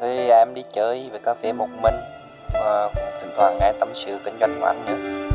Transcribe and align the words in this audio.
Thì 0.00 0.28
em 0.28 0.54
đi 0.54 0.62
chơi 0.72 1.08
về 1.12 1.18
cà 1.24 1.34
phê 1.34 1.52
một 1.52 1.68
mình, 1.82 1.94
và 2.52 2.90
thỉnh 3.20 3.30
thoảng 3.36 3.58
nghe 3.60 3.72
tâm 3.80 3.88
sự 3.94 4.18
kinh 4.24 4.38
doanh 4.40 4.60
của 4.60 4.66
anh 4.66 4.84
nữa. 4.86 5.25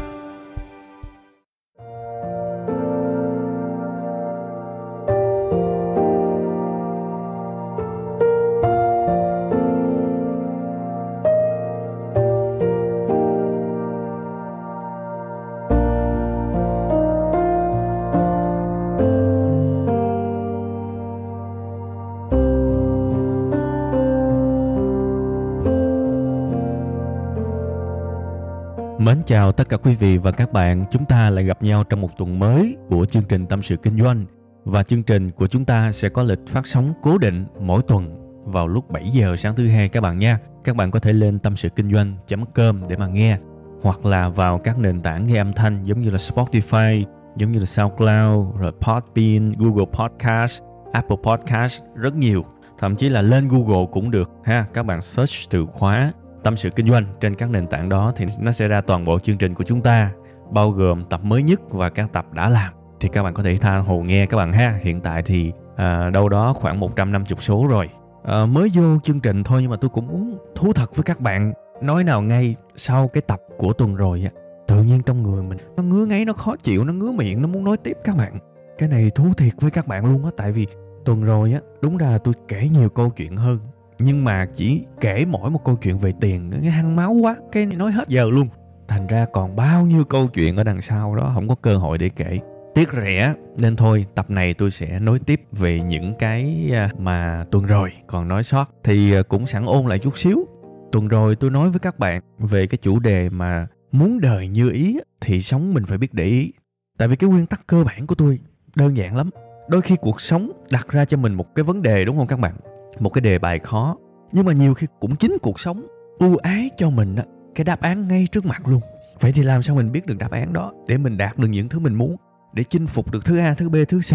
Mến 29.12 29.21
chào 29.26 29.51
tất 29.51 29.70
cả 29.70 29.77
quý 29.77 29.95
vị 29.95 30.17
và 30.17 30.31
các 30.31 30.54
bạn, 30.54 30.85
chúng 30.91 31.05
ta 31.05 31.29
lại 31.29 31.43
gặp 31.43 31.63
nhau 31.63 31.84
trong 31.84 32.01
một 32.01 32.17
tuần 32.17 32.40
mới 32.40 32.77
của 32.90 33.05
chương 33.05 33.23
trình 33.23 33.45
Tâm 33.45 33.62
sự 33.63 33.76
Kinh 33.76 33.99
doanh. 33.99 34.26
Và 34.63 34.84
chương 34.84 35.03
trình 35.03 35.31
của 35.31 35.48
chúng 35.48 35.65
ta 35.65 35.91
sẽ 35.91 36.09
có 36.09 36.23
lịch 36.23 36.40
phát 36.48 36.68
sóng 36.68 36.93
cố 37.01 37.18
định 37.18 37.45
mỗi 37.59 37.81
tuần 37.87 38.15
vào 38.45 38.68
lúc 38.68 38.90
7 38.90 39.09
giờ 39.13 39.35
sáng 39.35 39.55
thứ 39.55 39.68
hai 39.68 39.90
các 39.90 40.01
bạn 40.01 40.18
nha. 40.18 40.40
Các 40.63 40.76
bạn 40.76 40.91
có 40.91 40.99
thể 40.99 41.13
lên 41.13 41.40
tâm 41.40 41.55
sự 41.55 41.70
kinh 41.70 41.93
doanh.com 41.93 42.87
để 42.87 42.98
mà 42.98 43.07
nghe 43.07 43.37
hoặc 43.81 44.05
là 44.05 44.29
vào 44.29 44.57
các 44.57 44.79
nền 44.79 45.01
tảng 45.01 45.27
nghe 45.27 45.37
âm 45.37 45.53
thanh 45.53 45.84
giống 45.84 46.01
như 46.01 46.09
là 46.09 46.18
Spotify, 46.18 47.03
giống 47.37 47.51
như 47.51 47.59
là 47.59 47.65
SoundCloud, 47.65 48.59
rồi 48.59 48.71
Podbean, 48.81 49.53
Google 49.57 49.85
Podcast, 49.93 50.62
Apple 50.93 51.18
Podcast 51.23 51.81
rất 51.96 52.15
nhiều. 52.15 52.46
Thậm 52.79 52.96
chí 52.96 53.09
là 53.09 53.21
lên 53.21 53.48
Google 53.48 53.85
cũng 53.91 54.12
được 54.12 54.31
ha. 54.43 54.65
Các 54.73 54.85
bạn 54.85 55.01
search 55.01 55.49
từ 55.49 55.65
khóa 55.65 56.12
tâm 56.43 56.57
sự 56.57 56.70
kinh 56.70 56.87
doanh 56.87 57.05
trên 57.21 57.35
các 57.35 57.49
nền 57.49 57.67
tảng 57.67 57.89
đó 57.89 58.13
thì 58.15 58.25
nó 58.39 58.51
sẽ 58.51 58.67
ra 58.67 58.81
toàn 58.81 59.05
bộ 59.05 59.20
chương 59.20 59.37
trình 59.37 59.53
của 59.53 59.63
chúng 59.63 59.81
ta 59.81 60.11
bao 60.51 60.71
gồm 60.71 61.05
tập 61.05 61.23
mới 61.23 61.43
nhất 61.43 61.61
và 61.70 61.89
các 61.89 62.13
tập 62.13 62.34
đã 62.34 62.49
làm. 62.49 62.73
Thì 62.99 63.07
các 63.07 63.23
bạn 63.23 63.34
có 63.34 63.43
thể 63.43 63.57
tha 63.57 63.77
hồ 63.77 64.01
nghe 64.01 64.25
các 64.25 64.38
bạn 64.38 64.53
ha. 64.53 64.79
Hiện 64.84 65.01
tại 65.01 65.23
thì 65.23 65.51
à, 65.75 66.09
đâu 66.09 66.29
đó 66.29 66.53
khoảng 66.53 66.79
150 66.79 67.38
số 67.39 67.67
rồi. 67.69 67.89
À, 68.23 68.45
mới 68.45 68.72
vô 68.73 69.00
chương 69.03 69.19
trình 69.19 69.44
thôi 69.44 69.62
nhưng 69.62 69.72
mà 69.72 69.78
tôi 69.81 69.89
cũng 69.89 70.07
muốn 70.07 70.38
thú 70.56 70.73
thật 70.73 70.95
với 70.95 71.03
các 71.03 71.19
bạn. 71.19 71.53
Nói 71.81 72.03
nào 72.03 72.22
ngay 72.22 72.56
sau 72.75 73.07
cái 73.07 73.22
tập 73.22 73.41
của 73.57 73.73
tuần 73.73 73.95
rồi 73.95 74.23
á 74.23 74.41
tự 74.67 74.84
nhiên 74.84 75.01
trong 75.06 75.23
người 75.23 75.44
mình 75.44 75.57
nó 75.78 75.84
ngứa 75.84 76.06
ngáy 76.06 76.25
nó 76.25 76.34
khó 76.34 76.56
chịu 76.56 76.84
nó 76.84 76.94
ngứa 76.94 77.12
miệng 77.12 77.41
nó 77.41 77.47
muốn 77.47 77.63
nói 77.63 77.78
tiếp 77.78 77.97
các 78.03 78.17
bạn. 78.17 78.38
Cái 78.78 78.89
này 78.89 79.09
thú 79.09 79.34
thiệt 79.38 79.53
với 79.59 79.72
các 79.72 79.88
bạn 79.88 80.06
luôn 80.06 80.25
á 80.25 80.31
tại 80.38 80.51
vì 80.51 80.67
tuần 81.06 81.23
rồi 81.23 81.53
á 81.53 81.59
đúng 81.81 81.97
ra 81.97 82.12
là 82.12 82.17
tôi 82.17 82.34
kể 82.47 82.69
nhiều 82.73 82.89
câu 82.89 83.09
chuyện 83.09 83.35
hơn 83.35 83.59
nhưng 84.03 84.24
mà 84.24 84.46
chỉ 84.56 84.84
kể 85.02 85.25
mỗi 85.25 85.50
một 85.52 85.66
câu 85.66 85.75
chuyện 85.75 85.97
về 85.97 86.12
tiền, 86.22 86.52
cái 86.62 86.72
hăng 86.72 86.96
máu 86.96 87.12
quá, 87.13 87.35
cái 87.52 87.66
nói 87.66 87.91
hết 87.91 88.08
giờ 88.08 88.30
luôn. 88.30 88.47
Thành 88.88 89.08
ra 89.08 89.25
còn 89.34 89.56
bao 89.56 89.85
nhiêu 89.85 90.03
câu 90.03 90.28
chuyện 90.28 90.58
ở 90.58 90.63
đằng 90.63 90.81
sau 90.81 91.16
đó 91.16 91.31
không 91.34 91.48
có 91.48 91.56
cơ 91.56 91.78
hội 91.78 91.98
để 91.98 92.09
kể. 92.09 92.40
Tiếc 92.75 92.90
rẻ, 92.94 93.34
nên 93.58 93.75
thôi, 93.75 94.06
tập 94.16 94.30
này 94.30 94.53
tôi 94.53 94.72
sẽ 94.72 95.00
nối 95.00 95.20
tiếp 95.20 95.42
về 95.52 95.80
những 95.80 96.14
cái 96.20 96.70
à, 96.74 96.90
mà 96.98 97.46
tuần 97.52 97.66
rồi 97.66 97.92
còn 98.08 98.28
nói 98.28 98.44
sót. 98.44 98.70
Thì 98.84 99.14
à, 99.14 99.22
cũng 99.22 99.48
sẵn 99.48 99.66
ôn 99.66 99.86
lại 99.86 100.00
chút 100.00 100.18
xíu. 100.18 100.48
Tuần 100.92 101.08
rồi 101.08 101.36
tôi 101.36 101.50
nói 101.50 101.70
với 101.70 101.80
các 101.80 102.00
bạn 102.00 102.22
về 102.40 102.68
cái 102.68 102.78
chủ 102.81 103.00
đề 103.00 103.30
mà 103.30 103.68
muốn 103.92 104.20
đời 104.22 104.48
như 104.48 104.70
ý 104.70 105.00
thì 105.22 105.42
sống 105.42 105.74
mình 105.74 105.86
phải 105.86 105.98
biết 105.98 106.14
để 106.14 106.24
ý. 106.24 106.52
Tại 106.98 107.08
vì 107.08 107.16
cái 107.16 107.30
nguyên 107.30 107.46
tắc 107.46 107.68
cơ 107.68 107.84
bản 107.84 108.08
của 108.08 108.16
tôi 108.16 108.40
đơn 108.75 108.98
giản 108.98 109.16
lắm. 109.16 109.30
Đôi 109.68 109.81
khi 109.81 109.96
cuộc 110.02 110.22
sống 110.22 110.52
đặt 110.72 110.88
ra 110.90 111.06
cho 111.06 111.18
mình 111.18 111.34
một 111.34 111.56
cái 111.56 111.64
vấn 111.64 111.81
đề, 111.81 112.06
đúng 112.06 112.18
không 112.18 112.28
các 112.28 112.40
bạn? 112.40 112.56
Một 113.00 113.09
cái 113.09 113.22
đề 113.22 113.40
bài 113.40 113.59
khó, 113.59 113.97
nhưng 114.31 114.46
mà 114.46 114.53
nhiều 114.53 114.74
khi 114.74 114.88
cũng 115.00 115.16
chính 115.16 115.38
cuộc 115.41 115.59
sống 115.59 115.88
ưu 116.19 116.38
ái 116.38 116.69
cho 116.78 116.90
mình 116.90 117.16
á, 117.16 117.24
cái 117.56 117.66
đáp 117.66 117.81
án 117.81 118.07
ngay 118.07 118.28
trước 118.31 118.46
mặt 118.46 118.68
luôn. 118.68 118.81
Vậy 119.19 119.31
thì 119.31 119.44
làm 119.44 119.63
sao 119.63 119.75
mình 119.75 119.91
biết 119.91 120.06
được 120.06 120.18
đáp 120.18 120.31
án 120.31 120.53
đó 120.53 120.74
để 120.88 120.97
mình 120.97 121.18
đạt 121.18 121.38
được 121.38 121.47
những 121.47 121.69
thứ 121.69 121.80
mình 121.80 121.94
muốn, 121.94 122.16
để 122.53 122.63
chinh 122.63 122.88
phục 122.88 123.12
được 123.12 123.25
thứ 123.25 123.38
a, 123.38 123.53
thứ 123.53 123.69
b, 123.69 123.75
thứ 123.88 124.00
c 124.00 124.13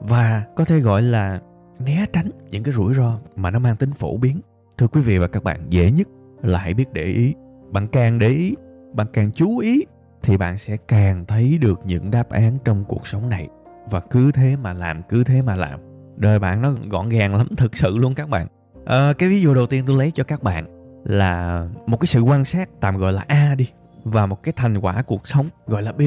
và 0.00 0.44
có 0.56 0.64
thể 0.64 0.78
gọi 0.78 1.02
là 1.02 1.40
né 1.84 2.06
tránh 2.12 2.30
những 2.50 2.62
cái 2.62 2.74
rủi 2.74 2.94
ro 2.94 3.18
mà 3.36 3.50
nó 3.50 3.58
mang 3.58 3.76
tính 3.76 3.92
phổ 3.92 4.16
biến? 4.16 4.40
Thưa 4.78 4.86
quý 4.86 5.00
vị 5.00 5.18
và 5.18 5.26
các 5.26 5.44
bạn, 5.44 5.66
dễ 5.70 5.90
nhất 5.90 6.08
là 6.42 6.58
hãy 6.58 6.74
biết 6.74 6.92
để 6.92 7.04
ý. 7.04 7.34
Bạn 7.70 7.88
càng 7.88 8.18
để 8.18 8.28
ý, 8.28 8.54
bạn 8.92 9.06
càng 9.12 9.32
chú 9.32 9.58
ý 9.58 9.84
thì 10.22 10.36
bạn 10.36 10.58
sẽ 10.58 10.76
càng 10.88 11.24
thấy 11.26 11.58
được 11.58 11.80
những 11.84 12.10
đáp 12.10 12.30
án 12.30 12.58
trong 12.64 12.84
cuộc 12.88 13.06
sống 13.06 13.28
này. 13.28 13.48
Và 13.90 14.00
cứ 14.00 14.32
thế 14.32 14.56
mà 14.56 14.72
làm, 14.72 15.02
cứ 15.08 15.24
thế 15.24 15.42
mà 15.42 15.56
làm 15.56 15.80
đời 16.20 16.38
bạn 16.38 16.62
nó 16.62 16.72
gọn 16.90 17.08
gàng 17.08 17.34
lắm 17.34 17.46
thực 17.56 17.76
sự 17.76 17.98
luôn 17.98 18.14
các 18.14 18.28
bạn. 18.28 18.46
À, 18.84 19.12
cái 19.12 19.28
ví 19.28 19.42
dụ 19.42 19.54
đầu 19.54 19.66
tiên 19.66 19.84
tôi 19.86 19.96
lấy 19.96 20.10
cho 20.10 20.24
các 20.24 20.42
bạn 20.42 20.66
là 21.04 21.66
một 21.86 22.00
cái 22.00 22.06
sự 22.06 22.20
quan 22.20 22.44
sát 22.44 22.68
tạm 22.80 22.96
gọi 22.96 23.12
là 23.12 23.24
a 23.26 23.54
đi 23.54 23.68
và 24.04 24.26
một 24.26 24.42
cái 24.42 24.52
thành 24.56 24.78
quả 24.78 25.02
cuộc 25.02 25.28
sống 25.28 25.46
gọi 25.66 25.82
là 25.82 25.92
b. 25.92 26.02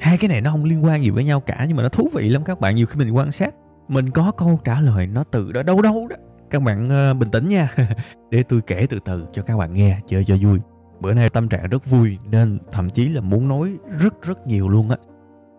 Hai 0.00 0.18
cái 0.18 0.28
này 0.28 0.40
nó 0.40 0.50
không 0.50 0.64
liên 0.64 0.84
quan 0.84 1.02
gì 1.02 1.10
với 1.10 1.24
nhau 1.24 1.40
cả 1.40 1.64
nhưng 1.68 1.76
mà 1.76 1.82
nó 1.82 1.88
thú 1.88 2.08
vị 2.14 2.28
lắm 2.28 2.44
các 2.44 2.60
bạn 2.60 2.76
nhiều 2.76 2.86
khi 2.86 2.98
mình 2.98 3.10
quan 3.10 3.32
sát 3.32 3.54
mình 3.88 4.10
có 4.10 4.32
câu 4.36 4.60
trả 4.64 4.80
lời 4.80 5.06
nó 5.06 5.24
từ 5.24 5.52
đó 5.52 5.62
đâu 5.62 5.82
đâu 5.82 6.06
đó. 6.10 6.16
Các 6.50 6.62
bạn 6.62 7.10
uh, 7.10 7.16
bình 7.16 7.30
tĩnh 7.30 7.48
nha. 7.48 7.68
Để 8.30 8.42
tôi 8.42 8.60
kể 8.66 8.86
từ 8.90 8.98
từ 9.04 9.26
cho 9.32 9.42
các 9.42 9.56
bạn 9.56 9.74
nghe 9.74 10.00
chơi 10.06 10.24
cho 10.24 10.36
vui. 10.40 10.58
Bữa 11.00 11.14
nay 11.14 11.28
tâm 11.28 11.48
trạng 11.48 11.68
rất 11.68 11.86
vui 11.86 12.18
nên 12.30 12.58
thậm 12.72 12.90
chí 12.90 13.08
là 13.08 13.20
muốn 13.20 13.48
nói 13.48 13.72
rất 13.98 14.22
rất 14.22 14.46
nhiều 14.46 14.68
luôn 14.68 14.90
á. 14.90 14.96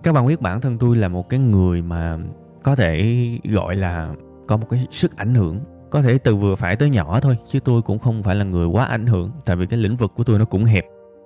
Các 0.04 0.14
bạn 0.14 0.28
biết 0.28 0.42
bản 0.42 0.62
thân 0.62 0.78
tôi 0.78 0.96
là 0.96 1.08
một 1.08 1.30
cái 1.30 1.40
người 1.40 1.82
mà 1.82 2.18
có 2.64 2.76
thể 2.76 3.18
gọi 3.44 3.76
là 3.76 4.14
có 4.48 4.58
một 4.58 4.70
cái 4.70 4.88
sức 4.92 5.18
ảnh 5.18 5.36
hưởng 5.36 5.60
có 5.90 6.02
thể 6.02 6.18
từ 6.18 6.36
vừa 6.36 6.56
phải 6.56 6.76
tới 6.76 6.90
nhỏ 6.90 7.20
thôi 7.20 7.38
chứ 7.46 7.60
tôi 7.60 7.82
cũng 7.82 8.00
không 8.00 8.24
phải 8.24 8.36
là 8.36 8.44
người 8.44 8.68
quá 8.68 8.86
ảnh 8.86 9.06
hưởng 9.06 9.32
tại 9.46 9.56
vì 9.56 9.66
cái 9.66 9.80
lĩnh 9.80 9.96
vực 9.96 10.12
của 10.16 10.24
tôi 10.24 10.40
nó 10.40 10.46
cũng 10.46 10.64
hẹp. 10.64 10.86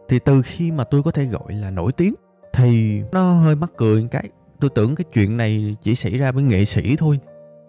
Thì 0.10 0.20
từ 0.20 0.42
khi 0.42 0.72
mà 0.72 0.84
tôi 0.84 1.04
có 1.04 1.12
thể 1.12 1.26
gọi 1.26 1.54
là 1.54 1.70
nổi 1.70 1.92
tiếng 1.92 2.14
thì 2.54 3.02
nó 3.12 3.34
hơi 3.34 3.56
mắc 3.56 3.72
cười 3.78 4.02
một 4.02 4.08
cái. 4.12 4.30
Tôi 4.60 4.70
tưởng 4.76 4.96
cái 4.96 5.06
chuyện 5.14 5.38
này 5.38 5.76
chỉ 5.82 5.96
xảy 5.96 6.18
ra 6.18 6.32
với 6.32 6.44
nghệ 6.44 6.66
sĩ 6.66 6.96
thôi 6.96 7.20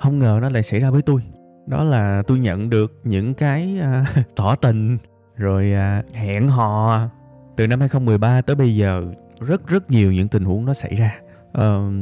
không 0.00 0.18
ngờ 0.18 0.38
nó 0.42 0.48
lại 0.48 0.62
xảy 0.62 0.80
ra 0.80 0.90
với 0.90 1.02
tôi. 1.02 1.20
Đó 1.66 1.84
là 1.84 2.22
tôi 2.26 2.38
nhận 2.38 2.70
được 2.70 3.00
những 3.04 3.34
cái 3.34 3.78
à, 3.80 4.04
tỏ 4.36 4.54
tình 4.54 4.98
rồi 5.36 5.72
à, 5.72 6.02
hẹn 6.12 6.48
hò. 6.48 7.00
Từ 7.56 7.66
năm 7.66 7.80
2013 7.80 8.42
tới 8.42 8.56
bây 8.56 8.76
giờ 8.76 9.04
rất 9.40 9.66
rất 9.68 9.90
nhiều 9.90 10.12
những 10.12 10.28
tình 10.28 10.44
huống 10.44 10.64
nó 10.64 10.74
xảy 10.74 10.94
ra. 10.94 11.18
Uh, 11.58 11.92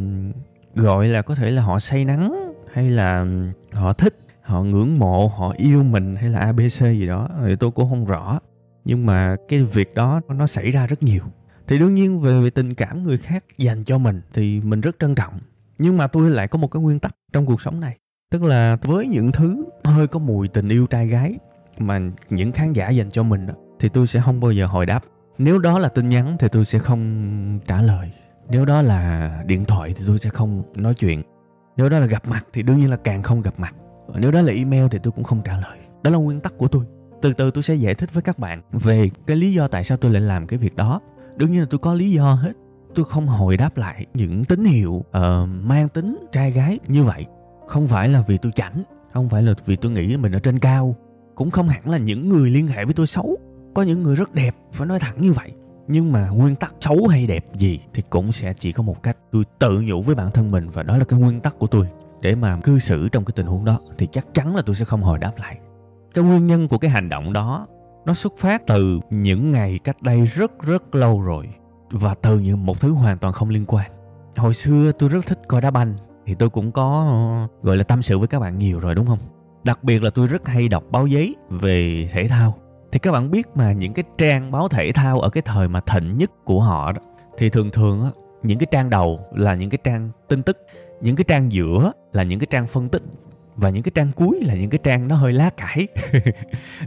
gọi 0.74 1.08
là 1.08 1.22
có 1.22 1.34
thể 1.34 1.50
là 1.50 1.62
họ 1.62 1.78
say 1.78 2.04
nắng 2.04 2.52
hay 2.72 2.90
là 2.90 3.26
họ 3.72 3.92
thích 3.92 4.18
họ 4.42 4.62
ngưỡng 4.62 4.98
mộ 4.98 5.32
họ 5.38 5.54
yêu 5.56 5.82
mình 5.82 6.16
hay 6.16 6.30
là 6.30 6.38
abc 6.38 6.80
gì 6.80 7.06
đó 7.06 7.28
thì 7.46 7.56
tôi 7.56 7.70
cũng 7.70 7.90
không 7.90 8.04
rõ. 8.04 8.40
Nhưng 8.84 9.06
mà 9.06 9.36
cái 9.48 9.62
việc 9.62 9.94
đó 9.94 10.20
nó 10.28 10.46
xảy 10.46 10.70
ra 10.70 10.86
rất 10.86 11.02
nhiều. 11.02 11.22
Thì 11.66 11.78
đương 11.78 11.94
nhiên 11.94 12.20
về, 12.20 12.40
về 12.40 12.50
tình 12.50 12.74
cảm 12.74 13.02
người 13.02 13.18
khác 13.18 13.44
dành 13.58 13.84
cho 13.84 13.98
mình 13.98 14.20
thì 14.34 14.60
mình 14.60 14.80
rất 14.80 14.96
trân 14.98 15.14
trọng. 15.14 15.34
Nhưng 15.78 15.96
mà 15.96 16.06
tôi 16.06 16.30
lại 16.30 16.48
có 16.48 16.58
một 16.58 16.70
cái 16.70 16.82
nguyên 16.82 16.98
tắc 16.98 17.16
trong 17.32 17.46
cuộc 17.46 17.62
sống 17.62 17.80
này. 17.80 17.96
Tức 18.30 18.42
là 18.42 18.76
với 18.82 19.06
những 19.06 19.32
thứ 19.32 19.64
hơi 19.84 20.06
có 20.06 20.18
mùi 20.18 20.48
tình 20.48 20.68
yêu 20.68 20.86
trai 20.86 21.06
gái 21.06 21.38
mà 21.78 22.00
những 22.30 22.52
khán 22.52 22.72
giả 22.72 22.88
dành 22.88 23.10
cho 23.10 23.22
mình 23.22 23.46
đó 23.46 23.54
thì 23.80 23.88
tôi 23.88 24.06
sẽ 24.06 24.20
không 24.20 24.40
bao 24.40 24.52
giờ 24.52 24.66
hồi 24.66 24.86
đáp. 24.86 25.04
Nếu 25.38 25.58
đó 25.58 25.78
là 25.78 25.88
tin 25.88 26.08
nhắn 26.08 26.36
thì 26.38 26.48
tôi 26.52 26.64
sẽ 26.64 26.78
không 26.78 27.60
trả 27.66 27.82
lời 27.82 28.12
nếu 28.52 28.64
đó 28.64 28.82
là 28.82 29.42
điện 29.46 29.64
thoại 29.64 29.94
thì 29.96 30.04
tôi 30.06 30.18
sẽ 30.18 30.30
không 30.30 30.62
nói 30.76 30.94
chuyện. 30.94 31.22
Nếu 31.76 31.88
đó 31.88 31.98
là 31.98 32.06
gặp 32.06 32.28
mặt 32.28 32.46
thì 32.52 32.62
đương 32.62 32.80
nhiên 32.80 32.90
là 32.90 32.96
càng 32.96 33.22
không 33.22 33.42
gặp 33.42 33.54
mặt. 33.58 33.74
Nếu 34.14 34.30
đó 34.30 34.42
là 34.42 34.52
email 34.52 34.86
thì 34.90 34.98
tôi 35.02 35.12
cũng 35.12 35.24
không 35.24 35.42
trả 35.44 35.52
lời. 35.52 35.78
Đó 36.02 36.10
là 36.10 36.18
nguyên 36.18 36.40
tắc 36.40 36.58
của 36.58 36.68
tôi. 36.68 36.84
Từ 37.22 37.32
từ 37.32 37.50
tôi 37.50 37.62
sẽ 37.62 37.74
giải 37.74 37.94
thích 37.94 38.14
với 38.14 38.22
các 38.22 38.38
bạn 38.38 38.62
về 38.72 39.10
cái 39.26 39.36
lý 39.36 39.52
do 39.52 39.68
tại 39.68 39.84
sao 39.84 39.96
tôi 39.96 40.12
lại 40.12 40.22
làm 40.22 40.46
cái 40.46 40.58
việc 40.58 40.76
đó. 40.76 41.00
Đương 41.36 41.52
nhiên 41.52 41.60
là 41.60 41.66
tôi 41.70 41.78
có 41.78 41.94
lý 41.94 42.10
do 42.10 42.34
hết. 42.34 42.52
Tôi 42.94 43.04
không 43.04 43.26
hồi 43.26 43.56
đáp 43.56 43.76
lại 43.76 44.06
những 44.14 44.44
tín 44.44 44.64
hiệu 44.64 44.92
uh, 44.92 45.04
mang 45.62 45.88
tính 45.88 46.26
trai 46.32 46.50
gái 46.50 46.78
như 46.88 47.04
vậy. 47.04 47.26
Không 47.66 47.86
phải 47.86 48.08
là 48.08 48.24
vì 48.26 48.38
tôi 48.38 48.52
chảnh 48.54 48.82
không 49.12 49.28
phải 49.28 49.42
là 49.42 49.54
vì 49.66 49.76
tôi 49.76 49.92
nghĩ 49.92 50.16
mình 50.16 50.32
ở 50.32 50.38
trên 50.38 50.58
cao. 50.58 50.96
Cũng 51.34 51.50
không 51.50 51.68
hẳn 51.68 51.90
là 51.90 51.98
những 51.98 52.28
người 52.28 52.50
liên 52.50 52.66
hệ 52.66 52.84
với 52.84 52.94
tôi 52.94 53.06
xấu. 53.06 53.38
Có 53.74 53.82
những 53.82 54.02
người 54.02 54.16
rất 54.16 54.34
đẹp 54.34 54.56
phải 54.72 54.86
nói 54.86 54.98
thẳng 55.00 55.16
như 55.20 55.32
vậy 55.32 55.52
nhưng 55.88 56.12
mà 56.12 56.28
nguyên 56.28 56.56
tắc 56.56 56.74
xấu 56.80 57.06
hay 57.06 57.26
đẹp 57.26 57.44
gì 57.54 57.80
thì 57.94 58.02
cũng 58.10 58.32
sẽ 58.32 58.54
chỉ 58.58 58.72
có 58.72 58.82
một 58.82 59.02
cách. 59.02 59.16
Tôi 59.32 59.44
tự 59.58 59.80
nhủ 59.80 60.02
với 60.02 60.14
bản 60.14 60.30
thân 60.30 60.50
mình 60.50 60.68
và 60.68 60.82
đó 60.82 60.96
là 60.98 61.04
cái 61.04 61.20
nguyên 61.20 61.40
tắc 61.40 61.58
của 61.58 61.66
tôi. 61.66 61.86
Để 62.20 62.34
mà 62.34 62.60
cư 62.60 62.78
xử 62.78 63.08
trong 63.08 63.24
cái 63.24 63.32
tình 63.36 63.46
huống 63.46 63.64
đó 63.64 63.80
thì 63.98 64.08
chắc 64.12 64.26
chắn 64.34 64.56
là 64.56 64.62
tôi 64.66 64.76
sẽ 64.76 64.84
không 64.84 65.02
hồi 65.02 65.18
đáp 65.18 65.32
lại. 65.36 65.58
Cái 66.14 66.24
nguyên 66.24 66.46
nhân 66.46 66.68
của 66.68 66.78
cái 66.78 66.90
hành 66.90 67.08
động 67.08 67.32
đó, 67.32 67.66
nó 68.06 68.14
xuất 68.14 68.32
phát 68.38 68.62
từ 68.66 69.00
những 69.10 69.50
ngày 69.50 69.78
cách 69.84 70.02
đây 70.02 70.24
rất 70.24 70.62
rất 70.62 70.94
lâu 70.94 71.20
rồi 71.20 71.48
và 71.90 72.14
từ 72.14 72.38
những 72.38 72.66
một 72.66 72.80
thứ 72.80 72.92
hoàn 72.92 73.18
toàn 73.18 73.32
không 73.32 73.50
liên 73.50 73.64
quan. 73.66 73.90
Hồi 74.36 74.54
xưa 74.54 74.92
tôi 74.92 75.08
rất 75.08 75.26
thích 75.26 75.38
coi 75.48 75.60
đá 75.60 75.70
banh 75.70 75.94
thì 76.26 76.34
tôi 76.34 76.50
cũng 76.50 76.72
có, 76.72 77.48
gọi 77.62 77.76
là, 77.76 77.84
tâm 77.84 78.02
sự 78.02 78.18
với 78.18 78.28
các 78.28 78.40
bạn 78.40 78.58
nhiều 78.58 78.80
rồi, 78.80 78.94
đúng 78.94 79.06
không? 79.06 79.18
Đặc 79.64 79.84
biệt 79.84 80.02
là 80.02 80.10
tôi 80.10 80.26
rất 80.26 80.48
hay 80.48 80.68
đọc 80.68 80.84
báo 80.90 81.06
giấy 81.06 81.36
về 81.50 82.08
thể 82.12 82.28
thao 82.28 82.54
thì 82.92 82.98
các 82.98 83.12
bạn 83.12 83.30
biết 83.30 83.46
mà, 83.54 83.72
những 83.72 83.92
cái 83.92 84.04
trang 84.18 84.50
báo 84.50 84.68
thể 84.68 84.92
thao 84.92 85.20
ở 85.20 85.30
cái 85.30 85.42
thời 85.42 85.68
mà 85.68 85.80
thịnh 85.80 86.18
nhất 86.18 86.30
của 86.44 86.60
họ 86.60 86.92
đó, 86.92 87.00
thì 87.38 87.50
thường 87.50 87.70
thường 87.70 88.02
á, 88.02 88.10
những 88.42 88.58
cái 88.58 88.66
trang 88.70 88.90
đầu 88.90 89.20
là 89.32 89.54
những 89.54 89.70
cái 89.70 89.78
trang 89.84 90.10
tin 90.28 90.42
tức, 90.42 90.66
những 91.00 91.16
cái 91.16 91.24
trang 91.28 91.52
giữa 91.52 91.92
là 92.12 92.22
những 92.22 92.38
cái 92.38 92.46
trang 92.50 92.66
phân 92.66 92.88
tích, 92.88 93.02
và 93.56 93.70
những 93.70 93.82
cái 93.82 93.92
trang 93.94 94.12
cuối 94.16 94.40
là 94.46 94.54
những 94.54 94.70
cái 94.70 94.80
trang 94.82 95.08
nó 95.08 95.16
hơi 95.16 95.32
lá 95.32 95.50
cải. 95.50 95.88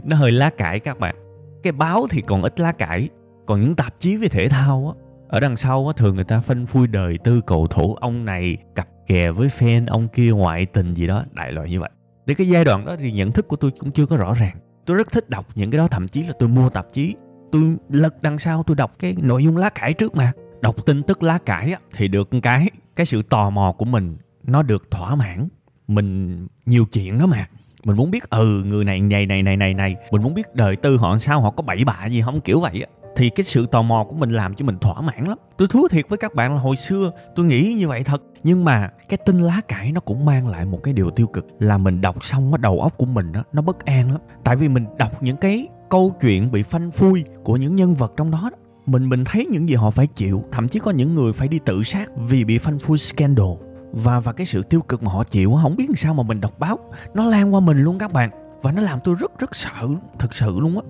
Nó 0.04 0.16
hơi 0.16 0.32
lá 0.32 0.50
cải 0.50 0.80
các 0.80 0.98
bạn. 0.98 1.14
Cái 1.62 1.72
báo 1.72 2.06
thì 2.10 2.20
còn 2.20 2.42
ít 2.42 2.60
lá 2.60 2.72
cải, 2.72 3.08
còn 3.46 3.60
những 3.60 3.76
tạp 3.76 4.00
chí 4.00 4.16
về 4.16 4.28
thể 4.28 4.48
thao 4.48 4.94
á, 4.96 5.02
ở 5.28 5.40
đằng 5.40 5.56
sau 5.56 5.86
á, 5.86 5.92
thường 5.96 6.14
người 6.14 6.24
ta 6.24 6.40
phân 6.40 6.66
phui 6.66 6.86
đời 6.86 7.18
tư 7.24 7.40
cầu 7.46 7.66
thủ 7.66 7.94
ông 7.94 8.24
này, 8.24 8.56
cặp 8.74 8.88
kè 9.06 9.30
với 9.30 9.48
fan 9.58 9.86
ông 9.88 10.08
kia, 10.08 10.30
ngoại 10.30 10.66
tình 10.66 10.94
gì 10.94 11.06
đó, 11.06 11.24
đại 11.32 11.52
loại 11.52 11.70
như 11.70 11.80
vậy. 11.80 11.90
Đến 12.26 12.36
cái 12.36 12.48
giai 12.48 12.64
đoạn 12.64 12.84
đó 12.84 12.96
thì 12.98 13.12
nhận 13.12 13.32
thức 13.32 13.48
của 13.48 13.56
tôi 13.56 13.70
cũng 13.80 13.90
chưa 13.90 14.06
có 14.06 14.16
rõ 14.16 14.34
ràng 14.34 14.56
tôi 14.86 14.96
rất 14.96 15.12
thích 15.12 15.30
đọc 15.30 15.46
những 15.54 15.70
cái 15.70 15.78
đó 15.78 15.88
thậm 15.88 16.08
chí 16.08 16.22
là 16.22 16.32
tôi 16.38 16.48
mua 16.48 16.68
tạp 16.68 16.86
chí. 16.92 17.14
Tôi 17.52 17.76
lật 17.88 18.22
đằng 18.22 18.38
sau 18.38 18.62
tôi 18.62 18.76
đọc 18.76 18.92
cái 18.98 19.16
nội 19.18 19.44
dung 19.44 19.56
lá 19.56 19.68
cải 19.68 19.92
trước 19.92 20.16
mà. 20.16 20.32
Đọc 20.60 20.86
tin 20.86 21.02
tức 21.02 21.22
lá 21.22 21.38
cải 21.38 21.72
á, 21.72 21.80
thì 21.96 22.08
được 22.08 22.28
cái 22.42 22.70
cái 22.96 23.06
sự 23.06 23.22
tò 23.22 23.50
mò 23.50 23.72
của 23.78 23.84
mình 23.84 24.16
nó 24.42 24.62
được 24.62 24.90
thỏa 24.90 25.14
mãn. 25.14 25.48
Mình 25.88 26.46
nhiều 26.66 26.84
chuyện 26.92 27.18
đó 27.18 27.26
mà. 27.26 27.46
Mình 27.84 27.96
muốn 27.96 28.10
biết 28.10 28.30
ừ 28.30 28.62
người 28.66 28.84
này 28.84 29.00
này 29.00 29.26
này 29.26 29.42
này 29.42 29.56
này 29.56 29.74
này. 29.74 29.96
Mình 30.10 30.22
muốn 30.22 30.34
biết 30.34 30.54
đời 30.54 30.76
tư 30.76 30.96
họ 30.96 31.18
sao 31.18 31.40
họ 31.40 31.50
có 31.50 31.62
bậy 31.62 31.84
bạ 31.84 32.06
gì 32.06 32.22
không? 32.22 32.40
Kiểu 32.40 32.60
vậy 32.60 32.82
á 32.82 33.05
thì 33.16 33.30
cái 33.30 33.44
sự 33.44 33.66
tò 33.66 33.82
mò 33.82 34.04
của 34.08 34.16
mình 34.16 34.30
làm 34.30 34.54
cho 34.54 34.64
mình 34.64 34.78
thỏa 34.78 35.00
mãn 35.00 35.24
lắm. 35.24 35.38
Tôi 35.56 35.68
thú 35.68 35.88
thiệt 35.88 36.08
với 36.08 36.18
các 36.18 36.34
bạn 36.34 36.54
là 36.54 36.60
hồi 36.60 36.76
xưa 36.76 37.12
tôi 37.36 37.46
nghĩ 37.46 37.74
như 37.78 37.88
vậy 37.88 38.04
thật. 38.04 38.22
Nhưng 38.42 38.64
mà 38.64 38.90
cái 39.08 39.18
tin 39.26 39.38
lá 39.38 39.60
cải 39.68 39.92
nó 39.92 40.00
cũng 40.00 40.24
mang 40.24 40.48
lại 40.48 40.64
một 40.64 40.82
cái 40.82 40.94
điều 40.94 41.10
tiêu 41.10 41.26
cực 41.26 41.46
là 41.58 41.78
mình 41.78 42.00
đọc 42.00 42.24
xong 42.24 42.52
cái 42.52 42.58
đầu 42.58 42.80
óc 42.80 42.96
của 42.96 43.06
mình 43.06 43.32
đó, 43.32 43.44
nó 43.52 43.62
bất 43.62 43.84
an 43.84 44.10
lắm. 44.12 44.20
Tại 44.44 44.56
vì 44.56 44.68
mình 44.68 44.86
đọc 44.98 45.22
những 45.22 45.36
cái 45.36 45.68
câu 45.90 46.14
chuyện 46.20 46.52
bị 46.52 46.62
phanh 46.62 46.90
phui 46.90 47.24
của 47.44 47.56
những 47.56 47.76
nhân 47.76 47.94
vật 47.94 48.12
trong 48.16 48.30
đó, 48.30 48.50
đó 48.52 48.58
mình 48.86 49.08
mình 49.08 49.24
thấy 49.24 49.46
những 49.46 49.68
gì 49.68 49.74
họ 49.74 49.90
phải 49.90 50.06
chịu. 50.06 50.44
Thậm 50.52 50.68
chí 50.68 50.78
có 50.78 50.90
những 50.90 51.14
người 51.14 51.32
phải 51.32 51.48
đi 51.48 51.58
tự 51.64 51.82
sát 51.82 52.10
vì 52.16 52.44
bị 52.44 52.58
phanh 52.58 52.78
phui 52.78 52.98
scandal. 52.98 53.46
Và 53.92 54.20
và 54.20 54.32
cái 54.32 54.46
sự 54.46 54.62
tiêu 54.62 54.80
cực 54.80 55.02
mà 55.02 55.12
họ 55.12 55.24
chịu 55.24 55.58
không 55.62 55.76
biết 55.76 55.88
làm 55.88 55.96
sao 55.96 56.14
mà 56.14 56.22
mình 56.22 56.40
đọc 56.40 56.58
báo. 56.58 56.78
Nó 57.14 57.24
lan 57.24 57.54
qua 57.54 57.60
mình 57.60 57.78
luôn 57.78 57.98
các 57.98 58.12
bạn. 58.12 58.30
Và 58.62 58.72
nó 58.72 58.82
làm 58.82 58.98
tôi 59.04 59.14
rất 59.14 59.38
rất 59.38 59.56
sợ 59.56 59.88
thực 60.18 60.34
sự 60.34 60.60
luôn 60.60 60.76
á 60.76 60.82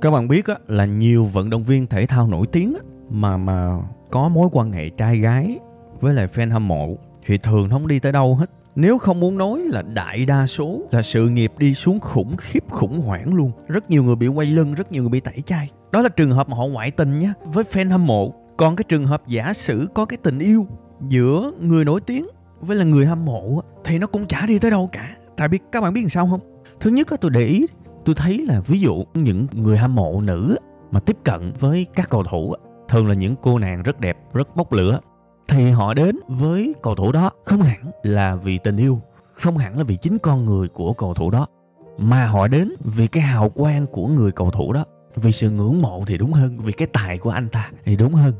các 0.00 0.10
bạn 0.10 0.28
biết 0.28 0.46
á 0.46 0.54
là 0.68 0.84
nhiều 0.84 1.24
vận 1.24 1.50
động 1.50 1.62
viên 1.62 1.86
thể 1.86 2.06
thao 2.06 2.26
nổi 2.26 2.46
tiếng 2.52 2.74
á, 2.74 2.80
mà 3.10 3.36
mà 3.36 3.78
có 4.10 4.28
mối 4.28 4.48
quan 4.52 4.72
hệ 4.72 4.88
trai 4.88 5.18
gái 5.18 5.58
với 6.00 6.14
lại 6.14 6.26
fan 6.34 6.50
hâm 6.50 6.68
mộ 6.68 6.96
thì 7.26 7.38
thường 7.38 7.70
không 7.70 7.88
đi 7.88 7.98
tới 7.98 8.12
đâu 8.12 8.34
hết. 8.34 8.50
Nếu 8.76 8.98
không 8.98 9.20
muốn 9.20 9.38
nói 9.38 9.58
là 9.58 9.82
đại 9.82 10.26
đa 10.26 10.46
số 10.46 10.82
là 10.90 11.02
sự 11.02 11.28
nghiệp 11.28 11.52
đi 11.58 11.74
xuống 11.74 12.00
khủng 12.00 12.36
khiếp 12.36 12.64
khủng 12.70 13.00
hoảng 13.00 13.34
luôn. 13.34 13.52
Rất 13.68 13.90
nhiều 13.90 14.02
người 14.02 14.16
bị 14.16 14.28
quay 14.28 14.46
lưng 14.46 14.74
rất 14.74 14.92
nhiều 14.92 15.02
người 15.02 15.10
bị 15.10 15.20
tẩy 15.20 15.40
chay. 15.46 15.70
Đó 15.92 16.02
là 16.02 16.08
trường 16.08 16.30
hợp 16.30 16.48
mà 16.48 16.56
họ 16.56 16.66
ngoại 16.66 16.90
tình 16.90 17.20
nhá 17.20 17.34
với 17.44 17.64
fan 17.64 17.90
hâm 17.90 18.06
mộ. 18.06 18.34
Còn 18.56 18.76
cái 18.76 18.84
trường 18.88 19.04
hợp 19.04 19.22
giả 19.26 19.52
sử 19.52 19.88
có 19.94 20.04
cái 20.04 20.16
tình 20.22 20.38
yêu 20.38 20.66
giữa 21.08 21.52
người 21.60 21.84
nổi 21.84 22.00
tiếng 22.00 22.26
với 22.60 22.76
là 22.76 22.84
người 22.84 23.06
hâm 23.06 23.24
mộ 23.24 23.60
thì 23.84 23.98
nó 23.98 24.06
cũng 24.06 24.26
chả 24.26 24.46
đi 24.46 24.58
tới 24.58 24.70
đâu 24.70 24.88
cả. 24.92 25.16
Tại 25.36 25.48
vì 25.48 25.58
các 25.72 25.80
bạn 25.80 25.94
biết 25.94 26.00
làm 26.00 26.08
sao 26.08 26.28
không? 26.30 26.40
Thứ 26.80 26.90
nhất 26.90 27.08
tôi 27.20 27.30
để 27.30 27.46
ý 27.46 27.66
tôi 28.06 28.14
thấy 28.14 28.38
là 28.38 28.60
ví 28.60 28.80
dụ 28.80 29.04
những 29.14 29.46
người 29.52 29.78
hâm 29.78 29.94
mộ 29.94 30.20
nữ 30.20 30.56
mà 30.90 31.00
tiếp 31.00 31.16
cận 31.24 31.52
với 31.60 31.86
các 31.94 32.10
cầu 32.10 32.24
thủ, 32.24 32.54
thường 32.88 33.08
là 33.08 33.14
những 33.14 33.34
cô 33.42 33.58
nàng 33.58 33.82
rất 33.82 34.00
đẹp, 34.00 34.16
rất 34.32 34.56
bốc 34.56 34.72
lửa, 34.72 35.00
thì 35.48 35.70
họ 35.70 35.94
đến 35.94 36.16
với 36.28 36.74
cầu 36.82 36.94
thủ 36.94 37.12
đó 37.12 37.30
không 37.44 37.62
hẳn 37.62 37.90
là 38.02 38.34
vì 38.34 38.58
tình 38.58 38.76
yêu, 38.76 39.00
không 39.32 39.56
hẳn 39.56 39.78
là 39.78 39.84
vì 39.84 39.96
chính 39.96 40.18
con 40.18 40.44
người 40.44 40.68
của 40.68 40.92
cầu 40.92 41.14
thủ 41.14 41.30
đó, 41.30 41.46
mà 41.98 42.26
họ 42.26 42.48
đến 42.48 42.72
vì 42.84 43.06
cái 43.06 43.22
hào 43.22 43.48
quang 43.48 43.86
của 43.86 44.06
người 44.06 44.32
cầu 44.32 44.50
thủ 44.50 44.72
đó, 44.72 44.84
vì 45.14 45.32
sự 45.32 45.50
ngưỡng 45.50 45.82
mộ 45.82 46.04
thì 46.06 46.18
đúng 46.18 46.32
hơn, 46.32 46.58
vì 46.58 46.72
cái 46.72 46.88
tài 46.92 47.18
của 47.18 47.30
anh 47.30 47.48
ta 47.48 47.70
thì 47.84 47.96
đúng 47.96 48.12
hơn. 48.12 48.32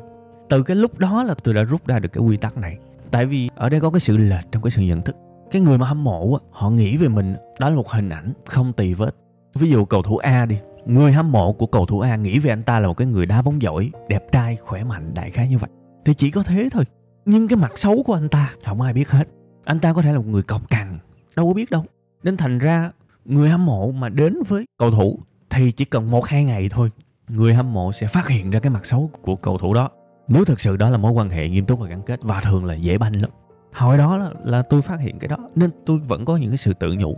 Từ 0.48 0.62
cái 0.62 0.76
lúc 0.76 0.98
đó 0.98 1.22
là 1.22 1.34
tôi 1.34 1.54
đã 1.54 1.62
rút 1.62 1.86
ra 1.86 1.98
được 1.98 2.08
cái 2.12 2.24
quy 2.24 2.36
tắc 2.36 2.56
này. 2.56 2.78
Tại 3.10 3.26
vì 3.26 3.48
ở 3.54 3.68
đây 3.68 3.80
có 3.80 3.90
cái 3.90 4.00
sự 4.00 4.16
lệch 4.16 4.52
trong 4.52 4.62
cái 4.62 4.70
sự 4.70 4.82
nhận 4.82 5.02
thức. 5.02 5.16
Cái 5.50 5.62
người 5.62 5.78
mà 5.78 5.86
hâm 5.86 6.04
mộ 6.04 6.38
họ 6.50 6.70
nghĩ 6.70 6.96
về 6.96 7.08
mình, 7.08 7.34
đó 7.60 7.68
là 7.68 7.76
một 7.76 7.88
hình 7.88 8.08
ảnh 8.08 8.32
không 8.46 8.72
tì 8.72 8.94
vết 8.94 9.14
ví 9.56 9.70
dụ 9.70 9.85
cầu 9.85 10.03
thủ 10.03 10.17
A 10.17 10.47
đi. 10.47 10.58
Người 10.87 11.12
hâm 11.12 11.32
mộ 11.32 11.53
của 11.53 11.67
cầu 11.67 11.87
thủ 11.87 12.00
A 12.00 12.17
nghĩ 12.17 12.38
về 12.38 12.50
anh 12.50 12.62
ta 12.62 12.79
là 12.79 12.88
một 12.88 12.94
cái 12.94 13.06
người 13.06 13.26
đá 13.26 13.43
bóng 13.43 13.62
giỏi 13.62 13.91
đẹp 14.08 14.32
trai 14.32 14.56
khỏe 14.56 14.85
mạnh 14.85 15.14
đại 15.14 15.31
khái 15.31 15.49
như 15.49 15.58
vậy. 15.58 15.70
Thì 16.05 16.14
chỉ 16.14 16.31
có 16.31 16.43
thế 16.43 16.69
thôi. 16.73 16.85
Nhưng 17.25 17.49
cái 17.49 17.56
mặt 17.56 17.73
xấu 17.79 18.03
của 18.03 18.14
anh 18.14 18.29
ta 18.29 18.55
không 18.64 18.81
ai 18.81 18.93
biết 18.93 19.11
hết. 19.11 19.29
Anh 19.64 19.81
ta 19.81 19.93
có 19.93 20.03
thể 20.03 20.12
là 20.12 20.19
một 20.19 20.26
người 20.26 20.43
cọc 20.43 20.70
cằn 20.70 20.99
đâu 21.37 21.49
có 21.49 21.55
biết 21.55 21.70
đâu. 21.70 21.85
Nên 22.23 22.37
thành 22.37 22.58
ra 22.58 22.91
người 23.25 23.50
hâm 23.50 23.67
mộ 23.67 23.91
mà 23.91 24.08
đến 24.08 24.35
với 24.49 24.64
cầu 24.79 24.91
thủ 24.91 25.19
thì 25.50 25.73
chỉ 25.73 25.85
cần 25.85 26.11
một 26.11 26.26
hai 26.26 26.44
ngày 26.44 26.69
thôi 26.70 26.91
người 27.29 27.55
hâm 27.55 27.73
mộ 27.73 27.93
sẽ 27.93 28.06
phát 28.06 28.29
hiện 28.29 28.50
ra 28.50 28.61
cái 28.61 28.70
mặt 28.70 28.87
xấu 28.87 29.11
của 29.23 29.37
cầu 29.37 29.59
thủ 29.59 29.75
đó. 29.75 29.91
Nếu 30.29 30.44
thực 30.44 30.61
sự 30.61 30.76
đó 30.76 30.91
là 30.91 30.99
mối 30.99 31.12
quan 31.12 31.31
hệ 31.31 31.49
nghiêm 31.49 31.67
túc 31.67 31.81
và 31.81 31.88
gắn 31.88 32.02
kết 32.02 32.20
và 32.23 32.41
thường 32.41 32.64
là 32.64 32.75
dễ 32.75 32.99
banh 32.99 33.20
lắm. 33.20 33.31
Hồi 33.73 33.99
đó 33.99 34.17
là, 34.17 34.31
là 34.44 34.62
tôi 34.62 34.82
phát 34.82 35.00
hiện 35.00 35.19
cái 35.19 35.29
đó 35.29 35.37
nên 35.55 35.70
tôi 35.87 35.99
vẫn 35.99 36.25
có 36.25 36.37
những 36.37 36.50
cái 36.50 36.59
sự 36.59 36.73
tự 36.75 36.94
nhủ 36.99 37.17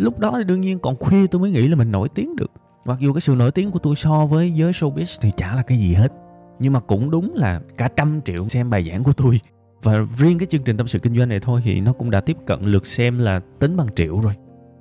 lúc 0.00 0.18
đó 0.18 0.34
thì 0.38 0.44
đương 0.44 0.60
nhiên 0.60 0.78
còn 0.78 0.96
khuya 0.96 1.26
tôi 1.26 1.40
mới 1.40 1.50
nghĩ 1.50 1.68
là 1.68 1.76
mình 1.76 1.92
nổi 1.92 2.08
tiếng 2.08 2.36
được. 2.36 2.50
Mặc 2.84 2.98
dù 3.00 3.12
cái 3.12 3.20
sự 3.20 3.34
nổi 3.34 3.50
tiếng 3.52 3.70
của 3.70 3.78
tôi 3.78 3.96
so 3.96 4.26
với 4.26 4.52
giới 4.52 4.72
showbiz 4.72 5.18
thì 5.20 5.30
chả 5.36 5.54
là 5.54 5.62
cái 5.62 5.78
gì 5.78 5.94
hết. 5.94 6.12
Nhưng 6.58 6.72
mà 6.72 6.80
cũng 6.80 7.10
đúng 7.10 7.34
là 7.34 7.60
cả 7.76 7.88
trăm 7.96 8.20
triệu 8.24 8.48
xem 8.48 8.70
bài 8.70 8.88
giảng 8.90 9.04
của 9.04 9.12
tôi. 9.12 9.40
Và 9.82 10.06
riêng 10.18 10.38
cái 10.38 10.46
chương 10.46 10.62
trình 10.62 10.76
tâm 10.76 10.88
sự 10.88 10.98
kinh 10.98 11.16
doanh 11.16 11.28
này 11.28 11.40
thôi 11.40 11.60
thì 11.64 11.80
nó 11.80 11.92
cũng 11.92 12.10
đã 12.10 12.20
tiếp 12.20 12.36
cận 12.46 12.58
lượt 12.62 12.86
xem 12.86 13.18
là 13.18 13.40
tính 13.58 13.76
bằng 13.76 13.86
triệu 13.96 14.20
rồi. 14.20 14.32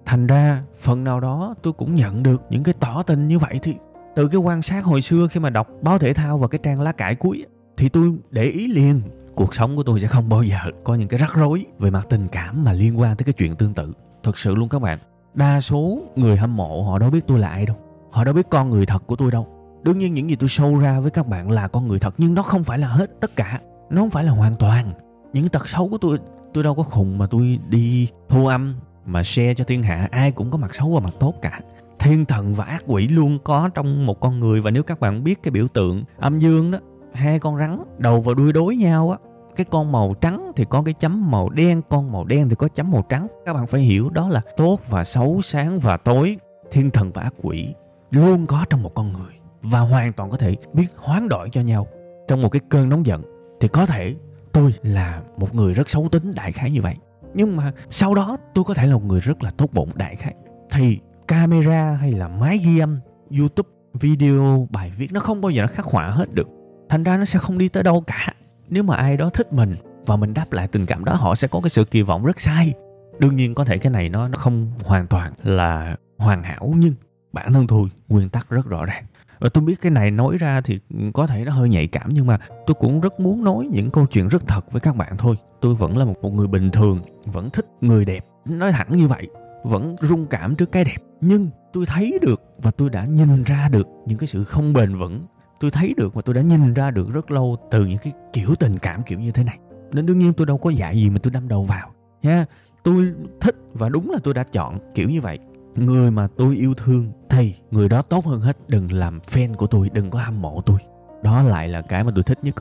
Thành 0.06 0.28
ra, 0.28 0.64
phần 0.76 1.04
nào 1.04 1.20
đó 1.20 1.56
tôi 1.64 1.74
cũng 1.74 1.96
nhận 1.96 2.24
được 2.24 2.44
những 2.50 2.64
cái 2.64 2.74
tỏ 2.80 3.04
tình 3.04 3.28
như 3.28 3.40
vậy 3.40 3.60
thì 3.64 3.76
từ 4.16 4.28
cái 4.28 4.42
quan 4.42 4.62
sát 4.62 4.86
hồi 4.86 5.02
xưa 5.02 5.28
khi 5.28 5.40
mà 5.40 5.50
đọc 5.50 5.68
báo 5.82 6.00
thể 6.00 6.14
thao 6.14 6.38
và 6.38 6.48
cái 6.48 6.60
trang 6.64 6.82
lá 6.82 6.92
cải 6.92 7.16
cuối 7.16 7.46
thì 7.78 7.90
tôi 7.90 8.12
để 8.30 8.44
ý 8.44 8.68
liền, 8.68 9.02
cuộc 9.36 9.56
sống 9.56 9.76
của 9.76 9.84
tôi 9.84 10.00
sẽ 10.00 10.08
không 10.08 10.30
bao 10.30 10.44
giờ 10.44 10.60
có 10.84 10.96
những 10.96 11.08
cái 11.08 11.18
rắc 11.20 11.34
rối 11.34 11.66
về 11.80 11.90
mặt 11.90 12.08
tình 12.10 12.28
cảm 12.28 12.64
mà 12.64 12.74
liên 12.74 13.00
quan 13.00 13.18
tới 13.18 13.24
cái 13.24 13.34
chuyện 13.34 13.56
tương 13.56 13.74
tự 13.74 13.94
thực 14.24 14.38
sự 14.38 14.56
luôn 14.56 14.70
các 14.70 14.82
bạn. 14.82 15.00
Đa 15.34 15.62
số 15.62 16.00
người 16.16 16.38
hâm 16.38 16.56
mộ 16.56 16.84
họ 16.84 17.00
đâu 17.00 17.10
biết 17.10 17.28
tôi 17.28 17.40
là 17.40 17.50
ai 17.50 17.66
đâu. 17.66 17.76
Họ 18.12 18.24
đâu 18.24 18.34
biết 18.34 18.50
con 18.50 18.70
người 18.70 18.86
thật 18.86 19.08
của 19.08 19.16
tôi 19.16 19.32
đâu. 19.32 19.48
Đương 19.84 20.00
nhiên 20.00 20.14
những 20.14 20.30
gì 20.30 20.36
tôi 20.36 20.50
show 20.50 20.80
ra 20.80 21.00
với 21.00 21.12
các 21.12 21.28
bạn 21.28 21.52
là 21.52 21.68
con 21.68 21.88
người 21.88 22.00
thật, 22.00 22.16
nhưng 22.18 22.34
nó 22.34 22.42
không 22.42 22.64
phải 22.64 22.78
là 22.78 22.88
hết 22.88 23.20
tất 23.20 23.36
cả. 23.36 23.60
Nó 23.90 24.02
không 24.02 24.10
phải 24.10 24.24
là 24.24 24.32
hoàn 24.32 24.56
toàn. 24.56 24.94
Những 25.34 25.50
tật 25.50 25.70
xấu 25.70 25.90
của 25.90 25.98
tôi 25.98 26.18
tôi 26.54 26.64
đâu 26.64 26.76
có 26.76 26.84
khùng 26.84 27.18
mà 27.18 27.28
tôi 27.28 27.60
đi 27.70 28.08
thu 28.30 28.48
âm, 28.48 28.76
mà 29.06 29.24
share 29.24 29.54
cho 29.54 29.64
thiên 29.64 29.84
hạ. 29.84 30.08
Ai 30.12 30.32
cũng 30.32 30.52
có 30.52 30.58
mặt 30.58 30.76
xấu 30.76 30.90
và 30.90 31.00
mặt 31.00 31.14
tốt 31.20 31.34
cả. 31.42 31.60
Thiên 32.00 32.26
thần 32.26 32.54
và 32.54 32.66
ác 32.66 32.84
quỷ 32.88 33.08
luôn 33.08 33.40
có 33.44 33.70
trong 33.74 34.06
một 34.06 34.20
con 34.20 34.40
người. 34.40 34.62
Và 34.62 34.72
nếu 34.72 34.84
các 34.84 35.00
bạn 35.00 35.24
biết 35.24 35.44
cái 35.44 35.52
biểu 35.52 35.68
tượng 35.68 36.04
âm 36.18 36.40
dương 36.40 36.72
đó, 36.72 36.80
hai 37.14 37.40
con 37.40 37.58
rắn 37.58 37.84
đầu 37.98 38.22
và 38.22 38.34
đuôi 38.34 38.54
đối 38.54 38.76
nhau 38.76 39.12
á 39.12 39.29
cái 39.60 39.66
con 39.72 39.92
màu 39.92 40.14
trắng 40.14 40.52
thì 40.56 40.66
có 40.70 40.82
cái 40.82 40.94
chấm 40.94 41.32
màu 41.32 41.50
đen, 41.50 41.82
con 41.90 42.12
màu 42.12 42.26
đen 42.26 42.50
thì 42.50 42.56
có 42.56 42.68
chấm 42.68 42.92
màu 42.92 43.06
trắng. 43.10 43.28
Các 43.46 43.54
bạn 43.54 43.68
phải 43.68 43.82
hiểu 43.82 44.10
đó 44.10 44.30
là 44.30 44.42
tốt 44.58 44.80
và 44.90 45.04
xấu, 45.04 45.42
sáng 45.42 45.80
và 45.80 45.98
tối. 45.98 46.38
Thiên 46.72 46.92
thần 46.92 47.12
và 47.12 47.22
ác 47.22 47.34
quỷ 47.42 47.74
luôn 48.12 48.46
có 48.48 48.66
trong 48.70 48.84
một 48.84 48.96
con 48.96 49.14
người 49.14 49.34
và 49.62 49.80
hoàn 49.80 50.14
toàn 50.14 50.30
có 50.30 50.38
thể 50.38 50.56
biết 50.74 50.88
hoán 50.96 51.30
đổi 51.30 51.50
cho 51.50 51.62
nhau. 51.62 51.88
Trong 52.28 52.42
một 52.42 52.50
cái 52.50 52.60
cơn 52.70 52.90
nóng 52.90 53.06
giận 53.06 53.22
thì 53.60 53.68
có 53.68 53.86
thể 53.86 54.16
tôi 54.52 54.74
là 54.82 55.22
một 55.38 55.56
người 55.56 55.74
rất 55.74 55.90
xấu 55.90 56.10
tính, 56.10 56.32
đại 56.36 56.52
khái 56.52 56.72
như 56.72 56.82
vậy. 56.82 56.96
Nhưng 57.34 57.58
mà 57.58 57.72
sau 57.90 58.16
đó 58.16 58.38
tôi 58.54 58.64
có 58.64 58.74
thể 58.74 58.88
là 58.88 58.94
một 58.94 59.04
người 59.04 59.20
rất 59.20 59.44
là 59.44 59.52
tốt 59.52 59.70
bụng, 59.74 59.90
đại 59.96 60.16
khái. 60.16 60.36
Thì 60.72 61.00
camera 61.28 61.92
hay 61.92 62.12
là 62.12 62.28
máy 62.28 62.58
ghi 62.58 62.80
âm, 62.80 63.00
youtube 63.40 63.70
video, 63.94 64.68
bài 64.72 64.92
viết 64.98 65.14
nó 65.14 65.20
không 65.20 65.42
bao 65.42 65.50
giờ 65.50 65.62
nó 65.62 65.68
khắc 65.68 65.86
họa 65.86 66.08
hết 66.10 66.34
được. 66.34 66.48
Thành 66.90 67.04
ra 67.04 67.18
nó 67.18 67.26
sẽ 67.26 67.40
không 67.40 67.58
đi 67.58 67.70
tới 67.70 67.84
đâu 67.84 68.04
cả 68.08 68.34
nếu 68.70 68.84
mà 68.84 68.96
ai 68.96 69.18
đó 69.18 69.30
thích 69.30 69.54
mình 69.54 69.76
và 70.06 70.16
mình 70.16 70.34
đáp 70.34 70.52
lại 70.52 70.68
tình 70.68 70.86
cảm 70.86 71.06
đó 71.06 71.14
họ 71.14 71.36
sẽ 71.36 71.48
có 71.48 71.62
cái 71.62 71.70
sự 71.70 71.84
kỳ 71.84 72.02
vọng 72.02 72.26
rất 72.26 72.42
sai. 72.42 72.74
Đương 73.20 73.36
nhiên 73.36 73.56
có 73.56 73.66
thể 73.66 73.78
cái 73.78 73.92
này 73.92 74.10
nó 74.10 74.28
nó 74.28 74.38
không 74.38 74.72
hoàn 74.84 75.08
toàn 75.08 75.34
là 75.44 75.96
hoàn 76.18 76.44
hảo 76.44 76.74
nhưng 76.78 76.94
bản 77.34 77.54
thân 77.54 77.68
tôi 77.68 77.90
nguyên 78.08 78.30
tắc 78.30 78.50
rất 78.50 78.66
rõ 78.66 78.86
ràng. 78.86 79.04
Và 79.40 79.50
tôi 79.50 79.64
biết 79.64 79.82
cái 79.82 79.92
này 79.92 80.12
nói 80.12 80.38
ra 80.38 80.62
thì 80.62 80.80
có 81.14 81.28
thể 81.28 81.46
nó 81.46 81.52
hơi 81.52 81.70
nhạy 81.70 81.88
cảm 81.88 82.10
nhưng 82.14 82.28
mà 82.28 82.40
tôi 82.68 82.76
cũng 82.80 83.02
rất 83.02 83.20
muốn 83.20 83.44
nói 83.44 83.68
những 83.72 83.92
câu 83.92 84.06
chuyện 84.06 84.28
rất 84.28 84.48
thật 84.48 84.72
với 84.72 84.80
các 84.80 84.96
bạn 84.96 85.18
thôi. 85.18 85.36
Tôi 85.62 85.76
vẫn 85.76 85.98
là 85.98 86.06
một, 86.06 86.16
một 86.22 86.34
người 86.34 86.48
bình 86.48 86.72
thường 86.72 87.02
vẫn 87.26 87.50
thích 87.50 87.66
người 87.82 88.06
đẹp. 88.06 88.26
Nói 88.46 88.72
thẳng 88.72 88.88
như 88.92 89.08
vậy 89.08 89.28
vẫn 89.64 89.96
rung 90.02 90.26
cảm 90.28 90.56
trước 90.56 90.72
cái 90.72 90.84
đẹp. 90.84 90.98
Nhưng 91.22 91.50
tôi 91.74 91.86
thấy 91.86 92.20
được 92.22 92.42
và 92.58 92.72
tôi 92.72 92.90
đã 92.90 93.06
nhìn 93.06 93.44
ra 93.44 93.70
được 93.70 93.88
những 94.06 94.18
cái 94.18 94.28
sự 94.28 94.44
không 94.44 94.74
bền 94.74 94.98
vững 94.98 95.26
tôi 95.60 95.72
thấy 95.72 95.94
được 95.98 96.14
và 96.14 96.22
tôi 96.22 96.36
đã 96.36 96.42
nhìn 96.42 96.74
ra 96.74 96.92
được 96.92 97.14
rất 97.14 97.32
lâu 97.32 97.58
từ 97.72 97.86
những 97.86 97.98
cái 97.98 98.14
kiểu 98.34 98.56
tình 98.60 98.78
cảm 98.78 99.04
kiểu 99.04 99.20
như 99.20 99.32
thế 99.32 99.44
này. 99.44 99.60
Nên 99.92 100.06
đương 100.06 100.20
nhiên 100.20 100.34
tôi 100.34 100.48
đâu 100.48 100.58
có 100.58 100.70
dạy 100.70 100.96
gì 100.96 101.10
mà 101.10 101.20
tôi 101.24 101.32
đâm 101.32 101.48
đầu 101.48 101.64
vào. 101.64 101.90
Nha, 102.22 102.46
tôi 102.84 103.14
thích 103.42 103.56
và 103.74 103.90
đúng 103.90 104.12
là 104.12 104.20
tôi 104.24 104.34
đã 104.34 104.44
chọn 104.44 104.78
kiểu 104.96 105.10
như 105.10 105.22
vậy. 105.22 105.40
Người 105.76 106.12
mà 106.12 106.28
tôi 106.38 106.56
yêu 106.56 106.74
thương 106.74 107.12
thì 107.30 107.56
người 107.72 107.90
đó 107.90 108.02
tốt 108.02 108.26
hơn 108.26 108.42
hết. 108.42 108.58
Đừng 108.68 108.92
làm 108.92 109.20
fan 109.20 109.56
của 109.56 109.68
tôi, 109.68 109.90
đừng 109.94 110.10
có 110.10 110.20
hâm 110.20 110.42
mộ 110.42 110.62
tôi. 110.66 110.78
Đó 111.24 111.42
lại 111.42 111.68
là 111.68 111.82
cái 111.82 112.04
mà 112.04 112.12
tôi 112.16 112.24
thích 112.24 112.40
nhất. 112.42 112.56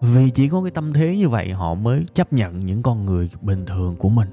Vì 0.00 0.30
chỉ 0.30 0.48
có 0.48 0.62
cái 0.62 0.70
tâm 0.70 0.92
thế 0.92 1.16
như 1.16 1.28
vậy 1.28 1.52
họ 1.52 1.74
mới 1.74 2.04
chấp 2.14 2.32
nhận 2.32 2.60
những 2.60 2.82
con 2.82 3.04
người 3.04 3.30
bình 3.40 3.66
thường 3.66 3.96
của 3.96 4.08
mình. 4.08 4.28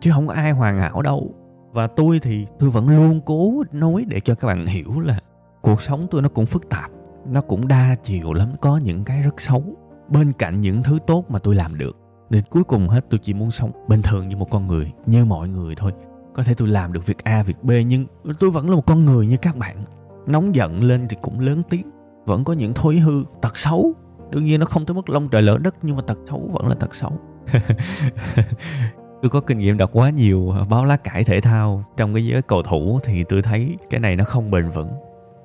Chứ 0.00 0.10
không 0.14 0.26
có 0.26 0.34
ai 0.34 0.52
hoàn 0.52 0.78
hảo 0.78 1.02
đâu. 1.02 1.34
Và 1.72 1.86
tôi 1.86 2.18
thì 2.22 2.46
tôi 2.58 2.70
vẫn 2.70 2.88
luôn 2.88 3.20
cố 3.26 3.64
nói 3.72 4.04
để 4.08 4.20
cho 4.20 4.34
các 4.34 4.46
bạn 4.46 4.66
hiểu 4.66 5.00
là 5.00 5.18
cuộc 5.62 5.82
sống 5.82 6.06
tôi 6.10 6.22
nó 6.22 6.28
cũng 6.28 6.46
phức 6.46 6.68
tạp 6.68 6.90
nó 7.30 7.40
cũng 7.40 7.68
đa 7.68 7.96
chiều 8.04 8.32
lắm, 8.32 8.48
có 8.60 8.76
những 8.76 9.04
cái 9.04 9.22
rất 9.22 9.40
xấu. 9.40 9.64
Bên 10.08 10.32
cạnh 10.32 10.60
những 10.60 10.82
thứ 10.82 10.98
tốt 11.06 11.24
mà 11.28 11.38
tôi 11.38 11.54
làm 11.54 11.78
được, 11.78 11.96
thì 12.30 12.40
cuối 12.50 12.64
cùng 12.64 12.88
hết 12.88 13.04
tôi 13.10 13.20
chỉ 13.22 13.34
muốn 13.34 13.50
sống 13.50 13.70
bình 13.88 14.02
thường 14.02 14.28
như 14.28 14.36
một 14.36 14.50
con 14.50 14.66
người, 14.66 14.92
như 15.06 15.24
mọi 15.24 15.48
người 15.48 15.74
thôi. 15.74 15.92
Có 16.34 16.42
thể 16.42 16.54
tôi 16.54 16.68
làm 16.68 16.92
được 16.92 17.06
việc 17.06 17.24
a, 17.24 17.42
việc 17.42 17.62
b, 17.62 17.70
nhưng 17.86 18.06
tôi 18.40 18.50
vẫn 18.50 18.70
là 18.70 18.76
một 18.76 18.86
con 18.86 19.04
người 19.04 19.26
như 19.26 19.36
các 19.36 19.56
bạn. 19.56 19.84
Nóng 20.26 20.54
giận 20.54 20.84
lên 20.84 21.06
thì 21.08 21.16
cũng 21.22 21.40
lớn 21.40 21.62
tiếng. 21.70 21.90
Vẫn 22.26 22.44
có 22.44 22.52
những 22.52 22.74
thói 22.74 22.96
hư, 22.96 23.24
tật 23.42 23.58
xấu. 23.58 23.92
Đương 24.30 24.44
nhiên 24.44 24.60
nó 24.60 24.66
không 24.66 24.86
tới 24.86 24.94
mức 24.94 25.10
lông 25.10 25.28
trời 25.28 25.42
lỡ 25.42 25.58
đất, 25.58 25.74
nhưng 25.82 25.96
mà 25.96 26.02
tật 26.02 26.18
xấu 26.28 26.50
vẫn 26.52 26.68
là 26.68 26.74
tật 26.74 26.94
xấu. 26.94 27.12
Tôi 29.22 29.30
có 29.30 29.40
kinh 29.40 29.58
nghiệm 29.58 29.76
đọc 29.76 29.90
quá 29.92 30.10
nhiều 30.10 30.50
à, 30.50 30.64
báo 30.64 30.84
lá 30.84 30.96
cải 30.96 31.24
thể 31.24 31.40
thao. 31.40 31.84
Trong 31.96 32.14
cái 32.14 32.26
giới 32.26 32.42
cầu 32.42 32.62
thủ 32.62 33.00
thì 33.04 33.24
tôi 33.24 33.42
thấy 33.42 33.76
cái 33.90 34.00
này 34.00 34.16
nó 34.16 34.24
không 34.24 34.50
bền 34.50 34.68
vững 34.68 34.88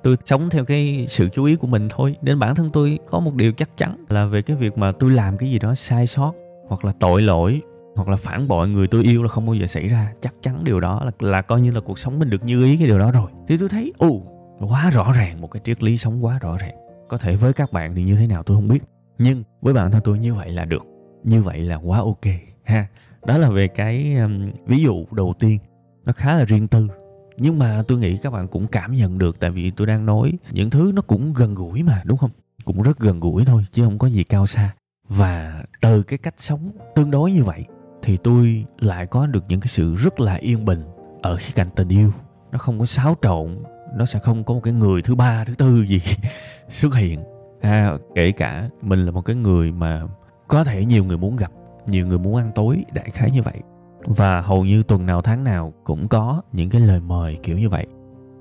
tôi 0.02 0.16
sống 0.24 0.50
theo 0.50 0.64
cái 0.64 1.06
sự 1.08 1.28
chú 1.28 1.44
ý 1.44 1.56
của 1.56 1.66
mình 1.66 1.88
thôi. 1.90 2.16
Đến 2.22 2.38
bản 2.38 2.54
thân 2.54 2.70
tôi 2.70 2.98
có 3.06 3.20
một 3.20 3.34
điều 3.34 3.52
chắc 3.52 3.76
chắn 3.76 4.04
là 4.08 4.26
về 4.26 4.42
cái 4.42 4.56
việc 4.56 4.78
mà 4.78 4.92
tôi 4.92 5.10
làm 5.10 5.38
cái 5.38 5.50
gì 5.50 5.58
đó 5.58 5.74
sai 5.74 6.06
sót 6.06 6.32
hoặc 6.68 6.84
là 6.84 6.92
tội 7.00 7.22
lỗi 7.22 7.60
hoặc 7.94 8.08
là 8.08 8.16
phản 8.16 8.48
bội 8.48 8.68
người 8.68 8.86
tôi 8.86 9.02
yêu 9.02 9.22
là 9.22 9.28
không 9.28 9.46
bao 9.46 9.54
giờ 9.54 9.66
xảy 9.66 9.88
ra. 9.88 10.12
Chắc 10.20 10.34
chắn 10.42 10.64
điều 10.64 10.80
đó 10.80 11.04
là 11.04 11.10
là 11.20 11.42
coi 11.42 11.60
như 11.60 11.70
là 11.70 11.80
cuộc 11.80 11.98
sống 11.98 12.18
mình 12.18 12.30
được 12.30 12.44
như 12.44 12.64
ý 12.64 12.76
cái 12.76 12.86
điều 12.86 12.98
đó 12.98 13.10
rồi. 13.10 13.30
Thì 13.48 13.56
tôi 13.56 13.68
thấy 13.68 13.92
ồ 13.98 14.22
quá 14.68 14.90
rõ 14.90 15.12
ràng 15.12 15.40
một 15.40 15.50
cái 15.50 15.60
triết 15.64 15.82
lý 15.82 15.96
sống 15.96 16.24
quá 16.24 16.38
rõ 16.38 16.56
ràng. 16.56 16.74
Có 17.08 17.18
thể 17.18 17.36
với 17.36 17.52
các 17.52 17.72
bạn 17.72 17.94
thì 17.94 18.02
như 18.02 18.16
thế 18.16 18.26
nào 18.26 18.42
tôi 18.42 18.56
không 18.56 18.68
biết. 18.68 18.82
Nhưng 19.18 19.42
với 19.60 19.74
bản 19.74 19.90
thân 19.90 20.00
tôi 20.04 20.18
như 20.18 20.34
vậy 20.34 20.50
là 20.50 20.64
được. 20.64 20.86
Như 21.24 21.42
vậy 21.42 21.60
là 21.60 21.76
quá 21.76 21.98
ok 21.98 22.24
ha. 22.64 22.86
Đó 23.26 23.38
là 23.38 23.50
về 23.50 23.68
cái 23.68 24.14
um, 24.14 24.50
ví 24.66 24.82
dụ 24.82 25.04
đầu 25.10 25.34
tiên. 25.38 25.58
Nó 26.04 26.12
khá 26.12 26.36
là 26.36 26.44
riêng 26.44 26.68
tư 26.68 26.88
nhưng 27.36 27.58
mà 27.58 27.82
tôi 27.88 27.98
nghĩ 27.98 28.16
các 28.16 28.32
bạn 28.32 28.48
cũng 28.48 28.66
cảm 28.66 28.92
nhận 28.92 29.18
được 29.18 29.40
tại 29.40 29.50
vì 29.50 29.70
tôi 29.70 29.86
đang 29.86 30.06
nói 30.06 30.32
những 30.50 30.70
thứ 30.70 30.92
nó 30.94 31.02
cũng 31.02 31.32
gần 31.32 31.54
gũi 31.54 31.82
mà 31.82 32.02
đúng 32.04 32.18
không? 32.18 32.30
Cũng 32.64 32.82
rất 32.82 32.98
gần 32.98 33.20
gũi 33.20 33.44
thôi 33.44 33.64
chứ 33.72 33.84
không 33.84 33.98
có 33.98 34.06
gì 34.06 34.24
cao 34.24 34.46
xa. 34.46 34.74
Và 35.08 35.64
từ 35.80 36.02
cái 36.02 36.18
cách 36.18 36.34
sống 36.38 36.70
tương 36.94 37.10
đối 37.10 37.32
như 37.32 37.44
vậy 37.44 37.64
thì 38.02 38.16
tôi 38.16 38.64
lại 38.80 39.06
có 39.06 39.26
được 39.26 39.44
những 39.48 39.60
cái 39.60 39.68
sự 39.68 39.94
rất 39.94 40.20
là 40.20 40.34
yên 40.34 40.64
bình 40.64 40.82
ở 41.22 41.36
khía 41.36 41.52
cạnh 41.54 41.68
tình 41.76 41.88
yêu. 41.88 42.12
Nó 42.52 42.58
không 42.58 42.78
có 42.78 42.86
xáo 42.86 43.16
trộn 43.22 43.62
nó 43.94 44.06
sẽ 44.06 44.18
không 44.18 44.44
có 44.44 44.54
một 44.54 44.60
cái 44.60 44.74
người 44.74 45.02
thứ 45.02 45.14
ba 45.14 45.44
thứ 45.44 45.54
tư 45.54 45.82
gì 45.82 46.00
xuất 46.68 46.94
hiện. 46.94 47.24
À, 47.60 47.92
kể 48.14 48.32
cả 48.32 48.68
mình 48.82 49.04
là 49.04 49.10
một 49.10 49.20
cái 49.20 49.36
người 49.36 49.72
mà 49.72 50.02
có 50.48 50.64
thể 50.64 50.84
nhiều 50.84 51.04
người 51.04 51.18
muốn 51.18 51.36
gặp 51.36 51.52
nhiều 51.86 52.06
người 52.06 52.18
muốn 52.18 52.36
ăn 52.36 52.52
tối 52.54 52.84
đại 52.92 53.10
khái 53.10 53.30
như 53.30 53.42
vậy 53.42 53.60
và 54.04 54.40
hầu 54.40 54.64
như 54.64 54.82
tuần 54.82 55.06
nào 55.06 55.20
tháng 55.20 55.44
nào 55.44 55.72
cũng 55.84 56.08
có 56.08 56.42
những 56.52 56.70
cái 56.70 56.80
lời 56.80 57.00
mời 57.00 57.38
kiểu 57.42 57.58
như 57.58 57.68
vậy. 57.68 57.86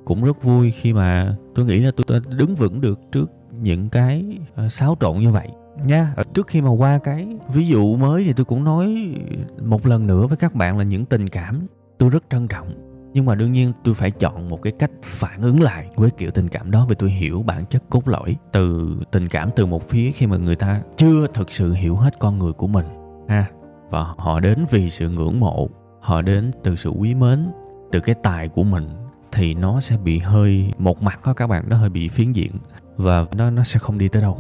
Cũng 0.06 0.24
rất 0.24 0.44
vui 0.44 0.72
khi 0.72 0.94
mà 0.94 1.36
tôi 1.56 1.66
nghĩ 1.66 1.80
là 1.80 1.92
tôi 1.98 2.06
đã 2.22 2.36
đứng 2.38 2.56
vững 2.56 2.82
được 2.82 3.00
trước 3.12 3.32
những 3.62 3.90
cái 3.90 4.40
ờ, 4.56 4.70
xáo 4.70 4.98
trộn 5.00 5.20
như 5.20 5.32
vậy. 5.32 5.50
Nha 5.86 6.14
ờ, 6.16 6.24
trước 6.34 6.48
khi 6.48 6.62
mà 6.62 6.70
qua 6.70 7.00
cái 7.04 7.28
ví 7.54 7.68
dụ 7.68 7.96
mới 7.96 8.24
thì 8.24 8.34
tôi 8.34 8.46
cũng 8.46 8.64
nói 8.64 9.16
một 9.62 9.86
lần 9.86 10.08
nữa 10.08 10.28
với 10.28 10.38
các 10.38 10.56
bạn 10.56 10.78
là 10.78 10.84
những 10.84 11.06
tình 11.06 11.28
cảm 11.28 11.68
tôi 11.98 12.10
rất 12.10 12.24
trân 12.30 12.48
trọng. 12.48 12.74
Nhưng 13.14 13.26
mà 13.26 13.36
đương 13.36 13.52
nhiên 13.52 13.74
tôi 13.84 13.94
phải 13.94 14.12
chọn 14.12 14.50
một 14.50 14.62
cái 14.62 14.74
cách 14.80 14.92
phản 15.04 15.42
ứng 15.42 15.62
lại 15.62 15.90
với 15.96 16.10
kiểu 16.12 16.32
tình 16.32 16.48
cảm 16.48 16.72
đó, 16.72 16.86
vì 16.90 16.96
tôi 16.96 17.12
hiểu 17.12 17.44
bản 17.44 17.66
chất 17.66 17.84
cốt 17.90 18.08
lõi 18.08 18.36
từ 18.52 18.96
tình 19.12 19.28
cảm 19.28 19.50
từ 19.56 19.66
một 19.66 19.90
phía 19.90 20.12
khi 20.12 20.28
mà 20.28 20.38
người 20.38 20.56
ta 20.56 20.82
chưa 20.98 21.28
thực 21.34 21.52
sự 21.52 21.74
hiểu 21.74 21.96
hết 21.96 22.20
con 22.20 22.40
người 22.40 22.54
của 22.54 22.68
mình. 22.68 22.86
Ha 23.28 23.46
và 23.92 24.06
họ 24.18 24.40
đến 24.40 24.66
vì 24.70 24.90
sự 24.90 25.10
ngưỡng 25.10 25.40
mộ, 25.40 25.70
họ 26.00 26.22
đến 26.22 26.52
từ 26.64 26.76
sự 26.76 26.90
quý 26.90 27.16
mến, 27.16 27.52
từ 27.92 28.00
cái 28.00 28.16
tài 28.24 28.48
của 28.48 28.64
mình, 28.64 28.90
thì 29.32 29.54
nó 29.54 29.82
sẽ 29.82 29.98
bị 29.98 30.20
hơi, 30.20 30.74
một 30.78 31.02
mặt 31.02 31.20
đó 31.26 31.34
các 31.34 31.48
bạn, 31.48 31.64
nó 31.68 31.78
hơi 31.78 31.90
bị 31.90 32.08
phiến 32.08 32.34
diện 32.34 32.52
và 32.96 33.26
nó 33.36 33.50
nó 33.50 33.64
sẽ 33.64 33.80
không 33.80 33.98
đi 33.98 34.08
tới 34.08 34.22
đâu. 34.22 34.38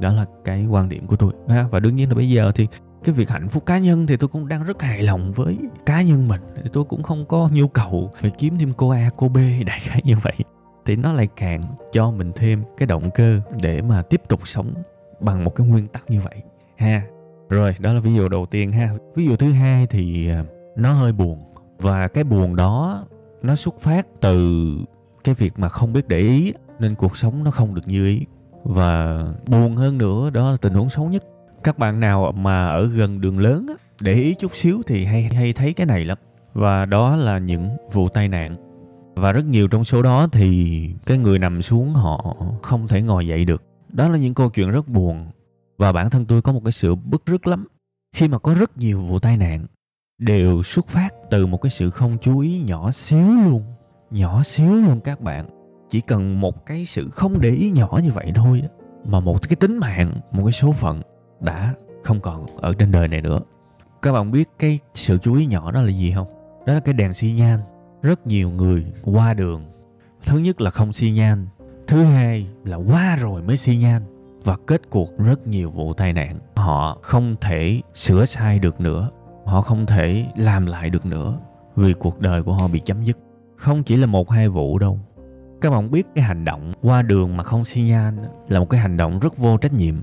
Đó 0.00 0.12
là 0.12 0.26
cái 0.44 0.66
quan 0.66 0.88
điểm 0.88 1.06
của 1.06 1.16
tôi. 1.16 1.32
Ha, 1.48 1.66
và 1.70 1.80
đương 1.80 1.96
nhiên 1.96 2.08
là 2.08 2.14
bây 2.14 2.30
giờ 2.30 2.52
thì 2.54 2.66
cái 3.04 3.14
việc 3.14 3.28
hạnh 3.28 3.48
phúc 3.48 3.66
cá 3.66 3.78
nhân 3.78 4.06
thì 4.06 4.16
tôi 4.16 4.28
cũng 4.28 4.48
đang 4.48 4.64
rất 4.64 4.82
hài 4.82 5.02
lòng 5.02 5.32
với 5.32 5.58
cá 5.86 6.02
nhân 6.02 6.28
mình. 6.28 6.40
Tôi 6.72 6.84
cũng 6.84 7.02
không 7.02 7.26
có 7.26 7.48
nhu 7.52 7.68
cầu 7.68 8.10
phải 8.16 8.30
kiếm 8.30 8.58
thêm 8.58 8.72
cô 8.76 8.90
A, 8.90 9.10
cô 9.16 9.28
B, 9.28 9.36
đại 9.66 9.80
khái 9.80 10.00
như 10.04 10.14
vậy. 10.22 10.34
Thì 10.86 10.96
nó 10.96 11.12
lại 11.12 11.28
càng 11.36 11.62
cho 11.92 12.10
mình 12.10 12.32
thêm 12.36 12.62
cái 12.76 12.86
động 12.86 13.10
cơ 13.14 13.40
để 13.62 13.82
mà 13.82 14.02
tiếp 14.02 14.22
tục 14.28 14.40
sống 14.48 14.74
bằng 15.20 15.44
một 15.44 15.54
cái 15.54 15.66
nguyên 15.66 15.88
tắc 15.88 16.10
như 16.10 16.20
vậy. 16.20 16.42
Ha 16.76 17.02
rồi 17.52 17.74
đó 17.78 17.92
là 17.92 18.00
ví 18.00 18.14
dụ 18.14 18.28
đầu 18.28 18.46
tiên 18.46 18.72
ha. 18.72 18.90
Ví 19.14 19.26
dụ 19.26 19.36
thứ 19.36 19.52
hai 19.52 19.86
thì 19.86 20.28
à, 20.28 20.44
nó 20.76 20.92
hơi 20.92 21.12
buồn. 21.12 21.38
Và 21.78 22.08
cái 22.08 22.24
buồn 22.24 22.56
đó 22.56 23.04
nó 23.42 23.56
xuất 23.56 23.80
phát 23.80 24.06
từ 24.20 24.68
cái 25.24 25.34
việc 25.34 25.58
mà 25.58 25.68
không 25.68 25.92
biết 25.92 26.08
để 26.08 26.18
ý 26.18 26.52
nên 26.78 26.94
cuộc 26.94 27.16
sống 27.16 27.44
nó 27.44 27.50
không 27.50 27.74
được 27.74 27.88
như 27.88 28.06
ý. 28.06 28.26
Và 28.64 29.22
buồn 29.46 29.76
hơn 29.76 29.98
nữa 29.98 30.30
đó 30.30 30.50
là 30.50 30.56
tình 30.56 30.74
huống 30.74 30.90
xấu 30.90 31.04
nhất. 31.08 31.24
Các 31.64 31.78
bạn 31.78 32.00
nào 32.00 32.32
mà 32.32 32.68
ở 32.68 32.86
gần 32.86 33.20
đường 33.20 33.38
lớn 33.38 33.66
á, 33.68 33.74
để 34.00 34.14
ý 34.14 34.34
chút 34.34 34.52
xíu 34.54 34.82
thì 34.86 35.04
hay 35.04 35.22
hay 35.22 35.52
thấy 35.52 35.72
cái 35.72 35.86
này 35.86 36.04
lắm. 36.04 36.18
Và 36.52 36.86
đó 36.86 37.16
là 37.16 37.38
những 37.38 37.68
vụ 37.92 38.08
tai 38.08 38.28
nạn. 38.28 38.56
Và 39.14 39.32
rất 39.32 39.44
nhiều 39.44 39.68
trong 39.68 39.84
số 39.84 40.02
đó 40.02 40.26
thì 40.32 40.88
cái 41.06 41.18
người 41.18 41.38
nằm 41.38 41.62
xuống 41.62 41.92
họ 41.92 42.36
không 42.62 42.88
thể 42.88 43.02
ngồi 43.02 43.26
dậy 43.26 43.44
được. 43.44 43.64
Đó 43.88 44.08
là 44.08 44.18
những 44.18 44.34
câu 44.34 44.50
chuyện 44.50 44.70
rất 44.70 44.88
buồn 44.88 45.26
và 45.82 45.92
bản 45.92 46.10
thân 46.10 46.24
tôi 46.24 46.42
có 46.42 46.52
một 46.52 46.60
cái 46.64 46.72
sự 46.72 46.94
bức 46.94 47.26
rứt 47.26 47.46
lắm. 47.46 47.66
Khi 48.16 48.28
mà 48.28 48.38
có 48.38 48.54
rất 48.54 48.78
nhiều 48.78 49.02
vụ 49.02 49.18
tai 49.18 49.36
nạn, 49.36 49.66
đều 50.18 50.62
xuất 50.62 50.88
phát 50.88 51.14
từ 51.30 51.46
một 51.46 51.58
cái 51.62 51.70
sự 51.70 51.90
không 51.90 52.18
chú 52.20 52.38
ý 52.38 52.62
nhỏ 52.62 52.90
xíu 52.90 53.26
luôn. 53.44 53.62
Nhỏ 54.10 54.42
xíu 54.42 54.74
luôn 54.74 55.00
các 55.00 55.20
bạn. 55.20 55.48
Chỉ 55.90 56.00
cần 56.00 56.40
một 56.40 56.66
cái 56.66 56.84
sự 56.84 57.10
không 57.10 57.40
để 57.40 57.50
ý 57.50 57.70
nhỏ 57.70 58.00
như 58.02 58.10
vậy 58.12 58.32
thôi 58.34 58.62
mà 59.04 59.20
một 59.20 59.48
cái 59.48 59.56
tính 59.56 59.78
mạng, 59.78 60.20
một 60.32 60.42
cái 60.44 60.52
số 60.52 60.72
phận 60.72 61.02
đã 61.40 61.74
không 62.02 62.20
còn 62.20 62.56
ở 62.56 62.74
trên 62.74 62.90
đời 62.90 63.08
này 63.08 63.22
nữa. 63.22 63.40
Các 64.02 64.12
bạn 64.12 64.30
biết 64.30 64.48
cái 64.58 64.78
sự 64.94 65.18
chú 65.18 65.34
ý 65.34 65.46
nhỏ 65.46 65.72
đó 65.72 65.82
là 65.82 65.90
gì 65.90 66.12
không? 66.14 66.28
Đó 66.66 66.74
là 66.74 66.80
cái 66.80 66.94
đèn 66.94 67.14
xi 67.14 67.32
nhan. 67.32 67.60
Rất 68.02 68.26
nhiều 68.26 68.50
người 68.50 68.86
qua 69.02 69.34
đường. 69.34 69.64
Thứ 70.24 70.38
nhất 70.38 70.60
là 70.60 70.70
không 70.70 70.92
xi 70.92 71.10
nhan. 71.10 71.46
Thứ 71.86 72.02
hai 72.02 72.46
là 72.64 72.76
qua 72.76 73.16
rồi 73.16 73.42
mới 73.42 73.56
xi 73.56 73.76
nhan 73.76 74.02
và 74.44 74.56
kết 74.66 74.90
cuộc 74.90 75.18
rất 75.18 75.46
nhiều 75.46 75.70
vụ 75.70 75.94
tai 75.94 76.12
nạn. 76.12 76.38
Họ 76.56 76.98
không 77.02 77.36
thể 77.40 77.80
sửa 77.94 78.24
sai 78.24 78.58
được 78.58 78.80
nữa. 78.80 79.10
Họ 79.46 79.62
không 79.62 79.86
thể 79.86 80.26
làm 80.36 80.66
lại 80.66 80.90
được 80.90 81.06
nữa 81.06 81.38
vì 81.76 81.92
cuộc 81.92 82.20
đời 82.20 82.42
của 82.42 82.52
họ 82.52 82.68
bị 82.68 82.80
chấm 82.80 83.04
dứt. 83.04 83.18
Không 83.56 83.82
chỉ 83.82 83.96
là 83.96 84.06
một 84.06 84.30
hai 84.30 84.48
vụ 84.48 84.78
đâu. 84.78 84.98
Các 85.60 85.70
bạn 85.70 85.90
biết 85.90 86.06
cái 86.14 86.24
hành 86.24 86.44
động 86.44 86.72
qua 86.82 87.02
đường 87.02 87.36
mà 87.36 87.44
không 87.44 87.64
xi 87.64 87.82
nhan 87.82 88.16
là 88.48 88.60
một 88.60 88.70
cái 88.70 88.80
hành 88.80 88.96
động 88.96 89.18
rất 89.18 89.36
vô 89.36 89.56
trách 89.56 89.72
nhiệm 89.72 89.94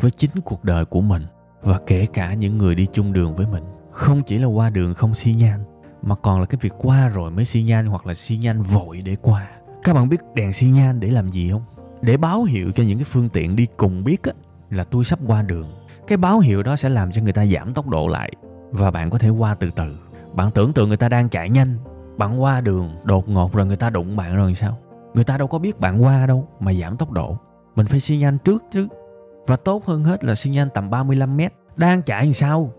với 0.00 0.10
chính 0.10 0.30
cuộc 0.44 0.64
đời 0.64 0.84
của 0.84 1.00
mình 1.00 1.26
và 1.62 1.78
kể 1.86 2.06
cả 2.06 2.34
những 2.34 2.58
người 2.58 2.74
đi 2.74 2.86
chung 2.92 3.12
đường 3.12 3.34
với 3.34 3.46
mình. 3.46 3.64
Không 3.90 4.22
chỉ 4.22 4.38
là 4.38 4.46
qua 4.46 4.70
đường 4.70 4.94
không 4.94 5.14
xi 5.14 5.32
nhan, 5.32 5.60
mà 6.02 6.14
còn 6.14 6.40
là 6.40 6.46
cái 6.46 6.58
việc 6.60 6.72
qua 6.78 7.08
rồi 7.08 7.30
mới 7.30 7.44
xi 7.44 7.62
nhan 7.62 7.86
hoặc 7.86 8.06
là 8.06 8.14
xi 8.14 8.36
nhan 8.36 8.62
vội 8.62 9.02
để 9.02 9.16
qua. 9.22 9.48
Các 9.82 9.94
bạn 9.94 10.08
biết 10.08 10.20
đèn 10.34 10.52
xi 10.52 10.66
nhan 10.66 11.00
để 11.00 11.08
làm 11.08 11.28
gì 11.28 11.50
không? 11.50 11.62
Để 12.06 12.16
báo 12.16 12.42
hiệu 12.42 12.72
cho 12.72 12.82
những 12.82 12.98
cái 12.98 13.04
phương 13.04 13.28
tiện 13.28 13.56
đi 13.56 13.66
cùng 13.76 14.04
biết 14.04 14.22
á, 14.22 14.32
là 14.70 14.84
tôi 14.84 15.04
sắp 15.04 15.18
qua 15.26 15.42
đường. 15.42 15.72
Cái 16.06 16.18
báo 16.18 16.38
hiệu 16.38 16.62
đó 16.62 16.76
sẽ 16.76 16.88
làm 16.88 17.12
cho 17.12 17.22
người 17.22 17.32
ta 17.32 17.46
giảm 17.46 17.74
tốc 17.74 17.88
độ 17.88 18.08
lại 18.08 18.32
và 18.70 18.90
bạn 18.90 19.10
có 19.10 19.18
thể 19.18 19.28
qua 19.28 19.54
từ 19.54 19.70
từ. 19.76 19.96
Bạn 20.34 20.50
tưởng 20.50 20.72
tượng 20.72 20.88
người 20.88 20.96
ta 20.96 21.08
đang 21.08 21.28
chạy 21.28 21.50
nhanh 21.50 21.78
bạn 22.18 22.42
qua 22.42 22.60
đường 22.60 22.90
đột 23.04 23.28
ngột 23.28 23.52
rồi 23.52 23.66
người 23.66 23.76
ta 23.76 23.90
đụng 23.90 24.16
bạn 24.16 24.36
rồi 24.36 24.54
sao? 24.54 24.78
Người 25.14 25.24
ta 25.24 25.38
đâu 25.38 25.48
có 25.48 25.58
biết 25.58 25.80
bạn 25.80 26.02
qua 26.02 26.26
đâu 26.26 26.48
mà 26.60 26.74
giảm 26.74 26.96
tốc 26.96 27.10
độ. 27.10 27.38
Mình 27.76 27.86
phải 27.86 28.00
xi 28.00 28.16
nhan 28.16 28.38
trước 28.38 28.64
chứ. 28.72 28.88
Và 29.46 29.56
tốt 29.56 29.84
hơn 29.84 30.04
hết 30.04 30.24
là 30.24 30.34
xi 30.34 30.50
nhan 30.50 30.68
tầm 30.74 30.90
35 30.90 31.36
mét. 31.36 31.52
Đang 31.76 32.02
chạy 32.02 32.24
làm 32.24 32.32
sao? 32.32 32.72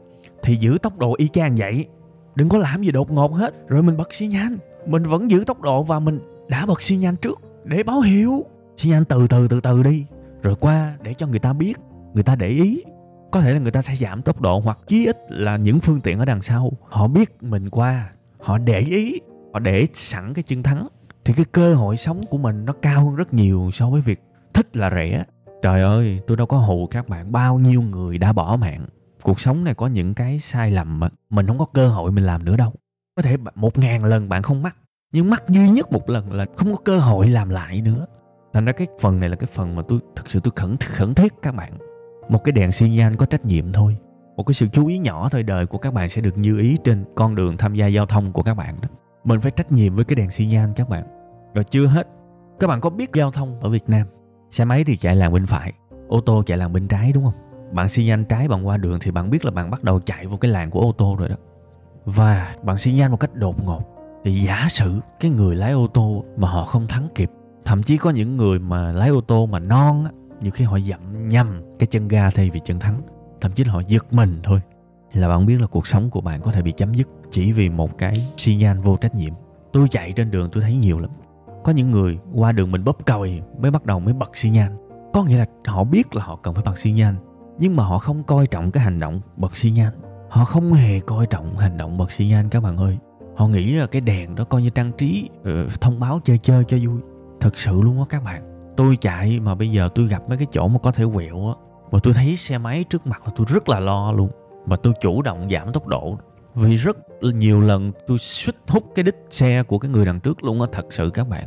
Thì 0.43 0.55
giữ 0.55 0.77
tốc 0.81 0.97
độ 0.97 1.15
y 1.17 1.27
chang 1.27 1.55
vậy. 1.55 1.85
Đừng 2.35 2.49
có 2.49 2.57
làm 2.57 2.83
gì 2.83 2.91
đột 2.91 3.11
ngột 3.11 3.33
hết. 3.33 3.67
Rồi 3.67 3.83
mình 3.83 3.97
bật 3.97 4.13
xi 4.13 4.27
nhan 4.27 4.57
mình 4.85 5.03
vẫn 5.03 5.31
giữ 5.31 5.43
tốc 5.47 5.61
độ 5.61 5.83
và 5.83 5.99
mình 5.99 6.19
đã 6.47 6.65
bật 6.65 6.81
xi 6.81 6.97
nhan 6.97 7.15
trước 7.15 7.41
để 7.65 7.83
báo 7.83 8.01
hiệu 8.01 8.45
xin 8.77 8.93
anh 8.93 9.05
từ 9.05 9.27
từ 9.27 9.47
từ 9.47 9.61
từ 9.61 9.83
đi. 9.83 10.05
Rồi 10.43 10.55
qua 10.55 10.97
để 11.03 11.13
cho 11.13 11.27
người 11.27 11.39
ta 11.39 11.53
biết, 11.53 11.77
người 12.13 12.23
ta 12.23 12.35
để 12.35 12.47
ý. 12.47 12.83
Có 13.31 13.41
thể 13.41 13.53
là 13.53 13.59
người 13.59 13.71
ta 13.71 13.81
sẽ 13.81 13.95
giảm 13.95 14.21
tốc 14.21 14.41
độ 14.41 14.59
hoặc 14.59 14.79
chí 14.87 15.05
ít 15.05 15.17
là 15.29 15.57
những 15.57 15.79
phương 15.79 16.01
tiện 16.01 16.19
ở 16.19 16.25
đằng 16.25 16.41
sau. 16.41 16.71
Họ 16.89 17.07
biết 17.07 17.43
mình 17.43 17.69
qua, 17.69 18.09
họ 18.39 18.57
để 18.57 18.79
ý, 18.79 19.19
họ 19.53 19.59
để 19.59 19.87
sẵn 19.93 20.33
cái 20.33 20.43
chân 20.43 20.63
thắng. 20.63 20.87
Thì 21.25 21.33
cái 21.33 21.45
cơ 21.45 21.75
hội 21.75 21.97
sống 21.97 22.21
của 22.29 22.37
mình 22.37 22.65
nó 22.65 22.73
cao 22.81 23.05
hơn 23.05 23.15
rất 23.15 23.33
nhiều 23.33 23.69
so 23.73 23.89
với 23.89 24.01
việc 24.01 24.21
thích 24.53 24.77
là 24.77 24.89
rẻ. 24.89 25.23
Trời 25.61 25.81
ơi, 25.81 26.19
tôi 26.27 26.37
đâu 26.37 26.47
có 26.47 26.57
hù 26.57 26.87
các 26.87 27.07
bạn 27.07 27.31
bao 27.31 27.59
nhiêu 27.59 27.81
người 27.81 28.17
đã 28.17 28.33
bỏ 28.33 28.57
mạng. 28.61 28.85
Cuộc 29.23 29.39
sống 29.39 29.63
này 29.63 29.73
có 29.73 29.87
những 29.87 30.13
cái 30.13 30.39
sai 30.39 30.71
lầm 30.71 30.99
mà 30.99 31.09
mình 31.29 31.47
không 31.47 31.57
có 31.57 31.65
cơ 31.65 31.87
hội 31.87 32.11
mình 32.11 32.25
làm 32.25 32.45
nữa 32.45 32.57
đâu. 32.57 32.73
Có 33.15 33.21
thể 33.21 33.37
một 33.55 33.77
ngàn 33.77 34.05
lần 34.05 34.29
bạn 34.29 34.43
không 34.43 34.63
mắc, 34.63 34.75
nhưng 35.11 35.29
mắc 35.29 35.49
duy 35.49 35.69
nhất 35.69 35.91
một 35.91 36.09
lần 36.09 36.31
là 36.31 36.45
không 36.55 36.71
có 36.71 36.77
cơ 36.85 36.99
hội 36.99 37.27
làm 37.27 37.49
lại 37.49 37.81
nữa 37.81 38.05
thành 38.57 38.65
ra 38.65 38.71
cái 38.71 38.87
phần 38.99 39.19
này 39.19 39.29
là 39.29 39.35
cái 39.35 39.47
phần 39.53 39.75
mà 39.75 39.81
tôi 39.87 39.99
thực 40.15 40.29
sự 40.29 40.39
tôi 40.39 40.51
khẩn 40.55 40.77
khẩn 40.77 41.13
thiết 41.13 41.33
các 41.41 41.55
bạn. 41.55 41.73
Một 42.29 42.43
cái 42.43 42.51
đèn 42.51 42.71
xi 42.71 42.89
nhan 42.89 43.15
có 43.15 43.25
trách 43.25 43.45
nhiệm 43.45 43.71
thôi. 43.73 43.97
Một 44.37 44.43
cái 44.43 44.53
sự 44.53 44.67
chú 44.67 44.87
ý 44.87 44.97
nhỏ 44.97 45.29
thôi 45.29 45.43
đời 45.43 45.65
của 45.65 45.77
các 45.77 45.93
bạn 45.93 46.09
sẽ 46.09 46.21
được 46.21 46.37
như 46.37 46.59
ý 46.59 46.77
trên 46.83 47.05
con 47.15 47.35
đường 47.35 47.57
tham 47.57 47.75
gia 47.75 47.87
giao 47.87 48.05
thông 48.05 48.31
của 48.31 48.43
các 48.43 48.53
bạn 48.53 48.81
đó. 48.81 48.89
Mình 49.23 49.39
phải 49.39 49.51
trách 49.51 49.71
nhiệm 49.71 49.93
với 49.93 50.05
cái 50.05 50.15
đèn 50.15 50.29
xi 50.29 50.45
nhan 50.45 50.73
các 50.75 50.89
bạn. 50.89 51.03
Rồi 51.53 51.63
chưa 51.63 51.85
hết, 51.85 52.07
các 52.59 52.67
bạn 52.67 52.81
có 52.81 52.89
biết 52.89 53.09
giao 53.13 53.31
thông 53.31 53.59
ở 53.61 53.69
việt 53.69 53.89
nam? 53.89 54.07
Xe 54.49 54.65
máy 54.65 54.83
thì 54.83 54.97
chạy 54.97 55.15
làng 55.15 55.33
bên 55.33 55.45
phải, 55.45 55.73
ô 56.07 56.21
tô 56.21 56.43
chạy 56.45 56.57
làng 56.57 56.73
bên 56.73 56.87
trái 56.87 57.11
đúng 57.11 57.23
không? 57.23 57.33
Bạn 57.71 57.89
xi 57.89 58.05
nhan 58.05 58.25
trái, 58.25 58.47
bạn 58.47 58.67
qua 58.67 58.77
đường 58.77 58.99
thì 59.01 59.11
bạn 59.11 59.29
biết 59.29 59.45
là 59.45 59.51
bạn 59.51 59.71
bắt 59.71 59.83
đầu 59.83 59.99
chạy 59.99 60.27
vào 60.27 60.37
cái 60.37 60.51
làng 60.51 60.69
của 60.69 60.79
ô 60.79 60.91
tô 60.97 61.15
rồi 61.19 61.29
đó. 61.29 61.35
Và 62.05 62.55
bạn 62.63 62.77
xi 62.77 62.93
nhan 62.93 63.11
một 63.11 63.17
cách 63.19 63.35
đột 63.35 63.65
ngột. 63.65 63.83
Thì 64.23 64.39
giả 64.39 64.65
sử 64.69 64.99
cái 65.19 65.31
người 65.31 65.55
lái 65.55 65.71
ô 65.71 65.87
tô 65.87 66.23
mà 66.37 66.49
họ 66.49 66.63
không 66.63 66.87
thắng 66.87 67.07
kịp 67.15 67.31
thậm 67.67 67.83
chí 67.83 67.97
có 67.97 68.09
những 68.09 68.37
người 68.37 68.59
mà 68.59 68.91
lái 68.91 69.09
ô 69.09 69.21
tô 69.21 69.45
mà 69.45 69.59
non 69.59 70.05
á 70.05 70.11
nhiều 70.41 70.51
khi 70.51 70.65
họ 70.65 70.79
dậm 70.79 71.29
nhầm 71.29 71.61
cái 71.79 71.87
chân 71.87 72.07
ga 72.07 72.29
thay 72.29 72.49
vì 72.49 72.59
chân 72.65 72.79
thắng. 72.79 73.01
Thậm 73.41 73.51
chí 73.51 73.63
là 73.63 73.73
họ 73.73 73.81
giật 73.87 74.13
mình 74.13 74.39
thôi. 74.43 74.59
Là 75.13 75.27
bạn 75.27 75.45
biết 75.45 75.61
là 75.61 75.67
cuộc 75.67 75.87
sống 75.87 76.09
của 76.09 76.21
bạn 76.21 76.41
có 76.41 76.51
thể 76.51 76.61
bị 76.61 76.71
chấm 76.71 76.93
dứt 76.93 77.07
chỉ 77.31 77.51
vì 77.51 77.69
một 77.69 77.97
cái 77.97 78.13
xi 78.37 78.55
nhan 78.55 78.81
vô 78.81 78.97
trách 78.97 79.15
nhiệm. 79.15 79.33
Tôi 79.73 79.87
chạy 79.91 80.11
trên 80.11 80.31
đường 80.31 80.49
tôi 80.51 80.63
thấy 80.63 80.75
nhiều 80.75 80.99
lắm. 80.99 81.11
Có 81.63 81.71
những 81.71 81.91
người 81.91 82.19
qua 82.33 82.51
đường 82.51 82.71
mình 82.71 82.83
bóp 82.83 83.05
còi 83.05 83.41
mới 83.59 83.71
bắt 83.71 83.85
đầu 83.85 83.99
mới 83.99 84.13
bật 84.13 84.37
xi 84.37 84.49
nhan. 84.49 84.77
Có 85.13 85.23
nghĩa 85.23 85.37
là 85.37 85.45
họ 85.65 85.83
biết 85.83 86.15
là 86.15 86.23
họ 86.23 86.35
cần 86.35 86.53
phải 86.53 86.63
bật 86.63 86.77
xi 86.77 86.91
nhan 86.91 87.15
nhưng 87.59 87.75
mà 87.75 87.83
họ 87.83 87.97
không 87.97 88.23
coi 88.23 88.47
trọng 88.47 88.71
cái 88.71 88.83
hành 88.83 88.99
động 88.99 89.21
bật 89.37 89.55
xi 89.55 89.71
nhan. 89.71 89.93
Họ 90.29 90.45
không 90.45 90.73
hề 90.73 90.99
coi 90.99 91.27
trọng 91.27 91.57
hành 91.57 91.77
động 91.77 91.97
bật 91.97 92.11
xi 92.11 92.27
nhan 92.27 92.49
các 92.49 92.63
bạn 92.63 92.77
ơi. 92.77 92.97
Họ 93.35 93.47
nghĩ 93.47 93.73
là 93.73 93.87
cái 93.87 94.01
đèn 94.01 94.35
đó 94.35 94.43
coi 94.43 94.61
như 94.61 94.69
trang 94.69 94.91
trí 94.97 95.29
uh, 95.41 95.81
thông 95.81 95.99
báo 95.99 96.21
chơi 96.23 96.37
chơi 96.37 96.63
cho 96.63 96.77
vui 96.77 97.01
thật 97.39 97.57
sự 97.57 97.81
luôn 97.81 97.99
á 97.99 98.05
các 98.09 98.23
bạn. 98.23 98.43
Tôi 98.77 98.97
chạy 99.01 99.39
mà 99.39 99.55
bây 99.55 99.71
giờ 99.71 99.89
tôi 99.95 100.07
gặp 100.07 100.23
mấy 100.29 100.37
cái 100.37 100.47
chỗ 100.51 100.67
mà 100.67 100.79
có 100.79 100.91
thể 100.91 101.03
quẹo 101.13 101.47
á, 101.47 101.53
mà 101.91 101.99
tôi 102.03 102.13
thấy 102.13 102.35
xe 102.35 102.57
máy 102.57 102.83
trước 102.83 103.07
mặt 103.07 103.21
là 103.25 103.33
tôi 103.35 103.47
rất 103.49 103.69
là 103.69 103.79
lo 103.79 104.11
luôn, 104.11 104.29
mà 104.65 104.75
tôi 104.75 104.93
chủ 105.01 105.21
động 105.21 105.47
giảm 105.51 105.73
tốc 105.73 105.87
độ. 105.87 106.17
Vì 106.55 106.75
rất 106.75 106.97
nhiều 107.21 107.61
lần 107.61 107.91
tôi 108.07 108.17
suýt 108.17 108.55
hút 108.67 108.83
cái 108.95 109.03
đít 109.03 109.15
xe 109.29 109.63
của 109.63 109.79
cái 109.79 109.91
người 109.91 110.05
đằng 110.05 110.19
trước 110.19 110.43
luôn 110.43 110.61
á, 110.61 110.67
thật 110.71 110.85
sự 110.89 111.09
các 111.09 111.29
bạn. 111.29 111.43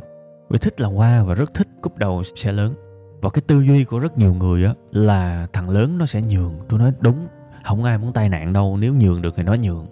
Vì 0.49 0.57
thích 0.57 0.81
là 0.81 0.87
qua 0.87 1.23
và 1.23 1.33
rất 1.33 1.53
thích 1.53 1.67
cúp 1.81 1.97
đầu 1.97 2.23
xe 2.35 2.51
lớn. 2.51 2.73
Và 3.21 3.29
cái 3.29 3.41
tư 3.47 3.61
duy 3.61 3.83
của 3.83 3.99
rất 3.99 4.17
nhiều 4.17 4.33
người 4.33 4.65
á, 4.65 4.73
là 4.91 5.47
thằng 5.53 5.69
lớn 5.69 5.97
nó 5.97 6.05
sẽ 6.05 6.21
nhường. 6.21 6.53
Tôi 6.69 6.79
nói, 6.79 6.93
đúng 6.99 7.27
không 7.63 7.83
ai 7.83 7.97
muốn 7.97 8.13
tai 8.13 8.29
nạn 8.29 8.53
đâu, 8.53 8.77
nếu 8.77 8.93
nhường 8.93 9.21
được 9.21 9.33
thì 9.35 9.43
nó 9.43 9.53
nhường. 9.53 9.87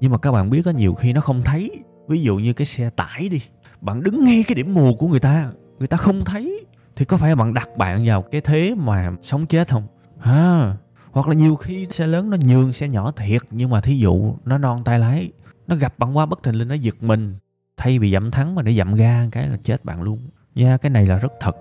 Nhưng 0.00 0.12
mà 0.12 0.18
các 0.18 0.32
bạn 0.32 0.50
biết 0.50 0.62
có 0.64 0.70
nhiều 0.70 0.94
khi 0.94 1.12
nó 1.12 1.20
không 1.20 1.42
thấy. 1.42 1.70
Ví 2.08 2.22
dụ 2.22 2.36
như 2.36 2.52
cái 2.52 2.66
xe 2.66 2.90
tải 2.90 3.28
đi 3.28 3.40
bạn 3.84 4.02
đứng 4.02 4.24
ngay 4.24 4.44
cái 4.48 4.54
điểm 4.54 4.74
mù 4.74 4.94
của 4.94 5.08
người 5.08 5.20
ta 5.20 5.52
người 5.78 5.88
ta 5.88 5.96
không 5.96 6.24
thấy 6.24 6.66
thì 6.96 7.04
có 7.04 7.16
phải 7.16 7.36
bạn 7.36 7.54
đặt 7.54 7.68
bạn 7.76 8.06
vào 8.06 8.22
cái 8.22 8.40
thế 8.40 8.74
mà 8.74 9.12
sống 9.22 9.46
chết 9.46 9.68
không? 9.68 9.86
À, 10.20 10.76
hoặc 11.10 11.28
là 11.28 11.34
nhiều 11.34 11.56
khi 11.56 11.86
xe 11.90 12.06
lớn 12.06 12.30
nó 12.30 12.36
nhường 12.40 12.72
xe 12.72 12.88
nhỏ 12.88 13.10
thiệt 13.10 13.42
nhưng 13.50 13.70
mà 13.70 13.80
thí 13.80 13.98
dụ 13.98 14.34
nó 14.44 14.58
non 14.58 14.84
tay 14.84 14.98
lái 14.98 15.32
nó 15.66 15.76
gặp 15.76 15.98
bạn 15.98 16.16
qua 16.16 16.26
bất 16.26 16.42
thình 16.42 16.58
lình 16.58 16.68
nó 16.68 16.74
giật 16.74 17.02
mình 17.02 17.34
thay 17.76 17.98
vì 17.98 18.12
dậm 18.12 18.30
thắng 18.30 18.54
mà 18.54 18.62
để 18.62 18.74
dậm 18.74 18.94
ga 18.94 19.28
cái 19.32 19.48
là 19.48 19.56
chết 19.62 19.84
bạn 19.84 20.02
luôn. 20.02 20.18
Nha 20.54 20.76
cái 20.76 20.90
này 20.90 21.06
là 21.06 21.18
rất 21.18 21.32
thật 21.40 21.56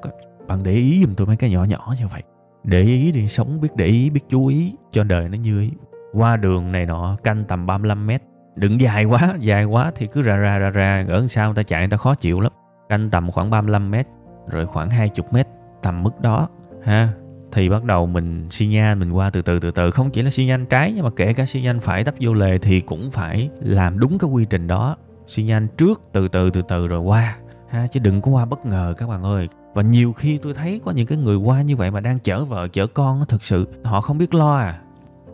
bạn 0.47 0.63
để 0.63 0.71
ý 0.71 1.01
giùm 1.01 1.15
tôi 1.15 1.27
mấy 1.27 1.37
cái 1.37 1.49
nhỏ 1.51 1.63
nhỏ 1.63 1.95
như 1.99 2.07
vậy. 2.07 2.23
Để 2.63 2.81
ý 2.81 3.11
đi 3.11 3.27
sống 3.27 3.61
biết 3.61 3.75
để 3.75 3.85
ý 3.85 4.09
biết 4.09 4.21
chú 4.29 4.47
ý 4.47 4.73
cho 4.91 5.03
đời 5.03 5.29
nó 5.29 5.37
như 5.37 5.61
ý. 5.61 5.71
Qua 6.13 6.37
đường 6.37 6.71
này 6.71 6.85
nọ 6.85 7.17
canh 7.23 7.43
tầm 7.47 7.65
35 7.65 8.07
mét 8.07 8.21
đừng 8.55 8.81
dài 8.81 9.05
quá 9.05 9.35
dài 9.39 9.65
quá 9.65 9.91
thì 9.95 10.07
cứ 10.07 10.21
ra 10.21 10.35
ra 10.35 10.57
ra 10.57 10.69
ra. 10.69 11.05
Ở 11.09 11.27
sao, 11.27 11.47
người 11.47 11.55
ta 11.55 11.63
chạy 11.63 11.81
người 11.81 11.89
ta 11.89 11.97
khó 11.97 12.15
chịu 12.15 12.39
lắm. 12.39 12.51
Canh 12.89 13.09
tầm 13.09 13.31
khoảng 13.31 13.49
35 13.49 13.91
mét, 13.91 14.07
rồi 14.47 14.65
khoảng 14.65 14.89
20 14.89 15.25
mét, 15.31 15.47
tầm 15.81 16.03
mức 16.03 16.21
đó, 16.21 16.49
ha. 16.83 17.09
Thì 17.51 17.69
bắt 17.69 17.83
đầu 17.83 18.05
mình 18.05 18.47
xi 18.51 18.67
nhan 18.67 18.99
mình 18.99 19.11
qua 19.11 19.29
từ 19.29 19.41
từ 19.41 19.59
từ 19.59 19.71
từ. 19.71 19.91
Không 19.91 20.09
chỉ 20.11 20.21
là 20.21 20.29
xi 20.29 20.45
nhan 20.45 20.65
trái 20.65 20.91
nhưng 20.95 21.03
mà 21.03 21.09
kể 21.15 21.33
cả 21.33 21.45
xi 21.45 21.61
nhan 21.61 21.79
phải 21.79 22.03
tấp 22.03 22.13
vô 22.19 22.33
lề 22.33 22.57
thì 22.57 22.79
cũng 22.79 23.11
phải 23.11 23.49
làm 23.61 23.99
đúng 23.99 24.17
cái 24.17 24.29
quy 24.29 24.45
trình 24.45 24.67
đó. 24.67 24.97
Xi 25.27 25.43
nhan 25.43 25.67
trước, 25.77 26.01
từ 26.13 26.27
từ 26.27 26.49
từ 26.49 26.61
từ 26.67 26.87
rồi 26.87 26.99
qua, 26.99 27.37
ha. 27.69 27.87
Chứ 27.87 27.99
đừng 27.99 28.21
có 28.21 28.31
qua 28.31 28.45
bất 28.45 28.65
ngờ 28.65 28.93
các 28.97 29.09
bạn 29.09 29.23
ơi. 29.23 29.47
Và 29.73 29.81
nhiều 29.81 30.13
khi 30.13 30.37
tôi 30.37 30.53
thấy 30.53 30.81
có 30.83 30.91
những 30.91 31.07
cái 31.07 31.17
người 31.17 31.37
qua 31.37 31.61
như 31.61 31.75
vậy 31.75 31.91
mà 31.91 31.99
đang 31.99 32.19
chở 32.19 32.45
vợ, 32.45 32.67
chở 32.67 32.87
con 32.87 33.25
thực 33.27 33.43
sự 33.43 33.67
họ 33.83 34.01
không 34.01 34.17
biết 34.17 34.33
lo 34.33 34.55
à. 34.55 34.79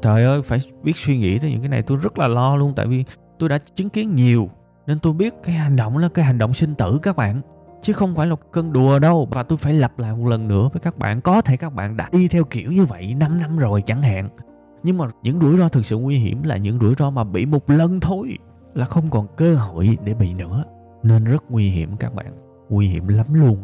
Trời 0.01 0.23
ơi, 0.23 0.41
phải 0.41 0.59
biết 0.83 0.93
suy 0.95 1.17
nghĩ 1.17 1.39
tới 1.39 1.51
những 1.51 1.59
cái 1.59 1.69
này, 1.69 1.81
tôi 1.81 1.97
rất 2.01 2.19
là 2.19 2.27
lo 2.27 2.55
luôn. 2.55 2.73
Tại 2.75 2.87
vì 2.87 3.03
tôi 3.39 3.49
đã 3.49 3.57
chứng 3.75 3.89
kiến 3.89 4.15
nhiều, 4.15 4.49
nên 4.87 4.99
tôi 4.99 5.13
biết 5.13 5.33
cái 5.43 5.55
hành 5.55 5.75
động 5.75 5.97
là 5.97 6.09
cái 6.13 6.25
hành 6.25 6.37
động 6.37 6.53
sinh 6.53 6.75
tử 6.75 6.99
các 7.03 7.15
bạn. 7.15 7.41
Chứ 7.81 7.93
không 7.93 8.15
phải 8.15 8.27
là 8.27 8.35
cơn 8.51 8.73
đùa 8.73 8.99
đâu, 8.99 9.27
và 9.31 9.43
tôi 9.43 9.57
phải 9.57 9.73
lặp 9.73 9.99
lại 9.99 10.15
một 10.15 10.27
lần 10.27 10.47
nữa 10.47 10.69
với 10.73 10.79
các 10.79 10.97
bạn. 10.97 11.21
Có 11.21 11.41
thể 11.41 11.57
các 11.57 11.73
bạn 11.73 11.97
đã 11.97 12.09
đi 12.11 12.27
theo 12.27 12.43
kiểu 12.43 12.71
như 12.71 12.85
vậy 12.85 13.13
5 13.13 13.39
năm 13.39 13.57
rồi 13.57 13.81
chẳng 13.81 14.01
hạn. 14.01 14.29
Nhưng 14.83 14.97
mà 14.97 15.05
những 15.23 15.39
rủi 15.41 15.57
ro 15.57 15.69
thực 15.69 15.85
sự 15.85 15.97
nguy 15.97 16.17
hiểm 16.17 16.43
là 16.43 16.57
những 16.57 16.79
rủi 16.79 16.95
ro 16.99 17.09
mà 17.09 17.23
bị 17.23 17.45
một 17.45 17.69
lần 17.69 17.99
thôi, 17.99 18.37
là 18.73 18.85
không 18.85 19.09
còn 19.09 19.27
cơ 19.37 19.55
hội 19.55 19.97
để 20.03 20.13
bị 20.13 20.33
nữa. 20.33 20.63
Nên 21.03 21.23
rất 21.23 21.43
nguy 21.49 21.69
hiểm 21.69 21.97
các 21.97 22.15
bạn. 22.15 22.33
Nguy 22.69 22.87
hiểm 22.87 23.07
lắm 23.07 23.33
luôn. 23.33 23.57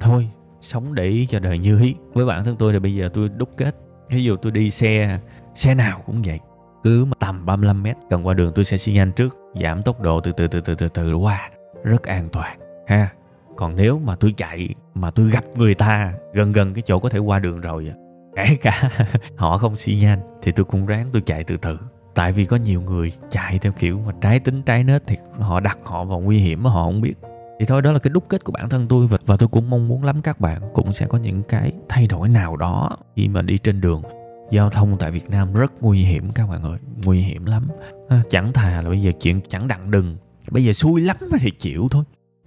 Thôi, 0.00 0.30
sống 0.60 0.94
để 0.94 1.04
ý 1.04 1.26
cho 1.26 1.38
đời 1.38 1.58
như 1.58 1.80
ý. 1.80 1.94
Với 2.12 2.26
bản 2.26 2.44
thân 2.44 2.56
tôi 2.56 2.72
thì 2.72 2.78
bây 2.78 2.94
giờ 2.94 3.08
tôi 3.14 3.28
đúc 3.28 3.50
kết. 3.56 3.76
Ví 4.10 4.24
dụ 4.24 4.36
tôi 4.36 4.52
đi 4.52 4.70
xe 4.70 5.20
xe 5.54 5.74
nào 5.74 6.00
cũng 6.06 6.22
vậy 6.24 6.40
cứ 6.86 7.06
tầm 7.18 7.46
35 7.46 7.82
mét 7.82 7.96
cần 8.10 8.26
qua 8.26 8.34
đường 8.34 8.52
tôi 8.54 8.64
sẽ 8.64 8.76
xi 8.76 8.92
nhanh 8.92 9.12
trước 9.12 9.36
giảm 9.62 9.82
tốc 9.82 10.00
độ 10.00 10.20
từ 10.20 10.32
từ 10.32 10.46
từ 10.46 10.60
từ 10.60 10.74
từ 10.74 10.88
từ 10.88 11.14
qua. 11.14 11.50
Rất 11.84 12.02
an 12.02 12.28
toàn 12.32 12.58
ha. 12.86 13.08
Còn 13.56 13.76
nếu 13.76 13.98
mà 13.98 14.16
tôi 14.16 14.34
chạy 14.36 14.68
mà 14.94 15.10
tôi 15.10 15.30
gặp 15.30 15.44
người 15.56 15.74
ta 15.74 16.12
gần 16.34 16.52
gần 16.52 16.74
cái 16.74 16.82
chỗ 16.86 16.98
có 16.98 17.08
thể 17.08 17.18
qua 17.18 17.38
đường 17.38 17.60
rồi 17.60 17.92
kể 18.36 18.56
cả 18.62 18.90
họ 19.36 19.58
không 19.58 19.76
xi 19.76 19.96
nhanh 19.96 20.20
thì 20.42 20.52
tôi 20.52 20.64
cũng 20.64 20.86
ráng 20.86 21.08
tôi 21.12 21.22
chạy 21.26 21.44
từ 21.44 21.56
từ. 21.56 21.78
Tại 22.14 22.32
vì 22.32 22.44
có 22.44 22.56
nhiều 22.56 22.80
người 22.80 23.12
chạy 23.30 23.58
theo 23.58 23.72
kiểu 23.72 24.00
mà 24.06 24.12
trái 24.20 24.40
tính 24.40 24.62
trái 24.62 24.84
nết 24.84 25.02
thì 25.06 25.16
họ 25.40 25.60
đặt 25.60 25.78
họ 25.84 26.04
vào 26.04 26.20
nguy 26.20 26.38
hiểm 26.38 26.62
mà 26.62 26.70
họ 26.70 26.84
không 26.84 27.00
biết. 27.00 27.14
Thì 27.60 27.66
thôi 27.66 27.82
đó 27.82 27.92
là 27.92 27.98
cái 27.98 28.10
đúc 28.10 28.24
kết 28.28 28.44
của 28.44 28.52
bản 28.52 28.68
thân 28.68 28.86
tôi 28.88 29.06
và, 29.06 29.18
và 29.26 29.36
tôi 29.36 29.48
cũng 29.48 29.70
mong 29.70 29.88
muốn 29.88 30.04
lắm 30.04 30.22
các 30.22 30.40
bạn 30.40 30.62
cũng 30.74 30.92
sẽ 30.92 31.06
có 31.06 31.18
những 31.18 31.42
cái 31.42 31.72
thay 31.88 32.06
đổi 32.06 32.28
nào 32.28 32.56
đó 32.56 32.96
khi 33.16 33.28
mà 33.28 33.42
đi 33.42 33.58
trên 33.58 33.80
đường 33.80 34.02
giao 34.50 34.70
thông 34.70 34.96
tại 34.98 35.10
Việt 35.10 35.30
Nam 35.30 35.52
rất 35.52 35.72
nguy 35.80 36.04
hiểm 36.04 36.30
các 36.34 36.46
bạn 36.50 36.62
ơi, 36.62 36.78
nguy 37.04 37.20
hiểm 37.20 37.44
lắm. 37.44 37.68
À, 38.08 38.22
chẳng 38.30 38.52
thà 38.52 38.82
là 38.82 38.88
bây 38.88 39.02
giờ 39.02 39.12
chuyện 39.20 39.40
chẳng 39.48 39.68
đặng 39.68 39.90
đừng, 39.90 40.16
bây 40.50 40.64
giờ 40.64 40.72
xui 40.72 41.00
lắm 41.00 41.16
thì 41.40 41.50
chịu 41.50 41.88
thôi. 41.90 42.04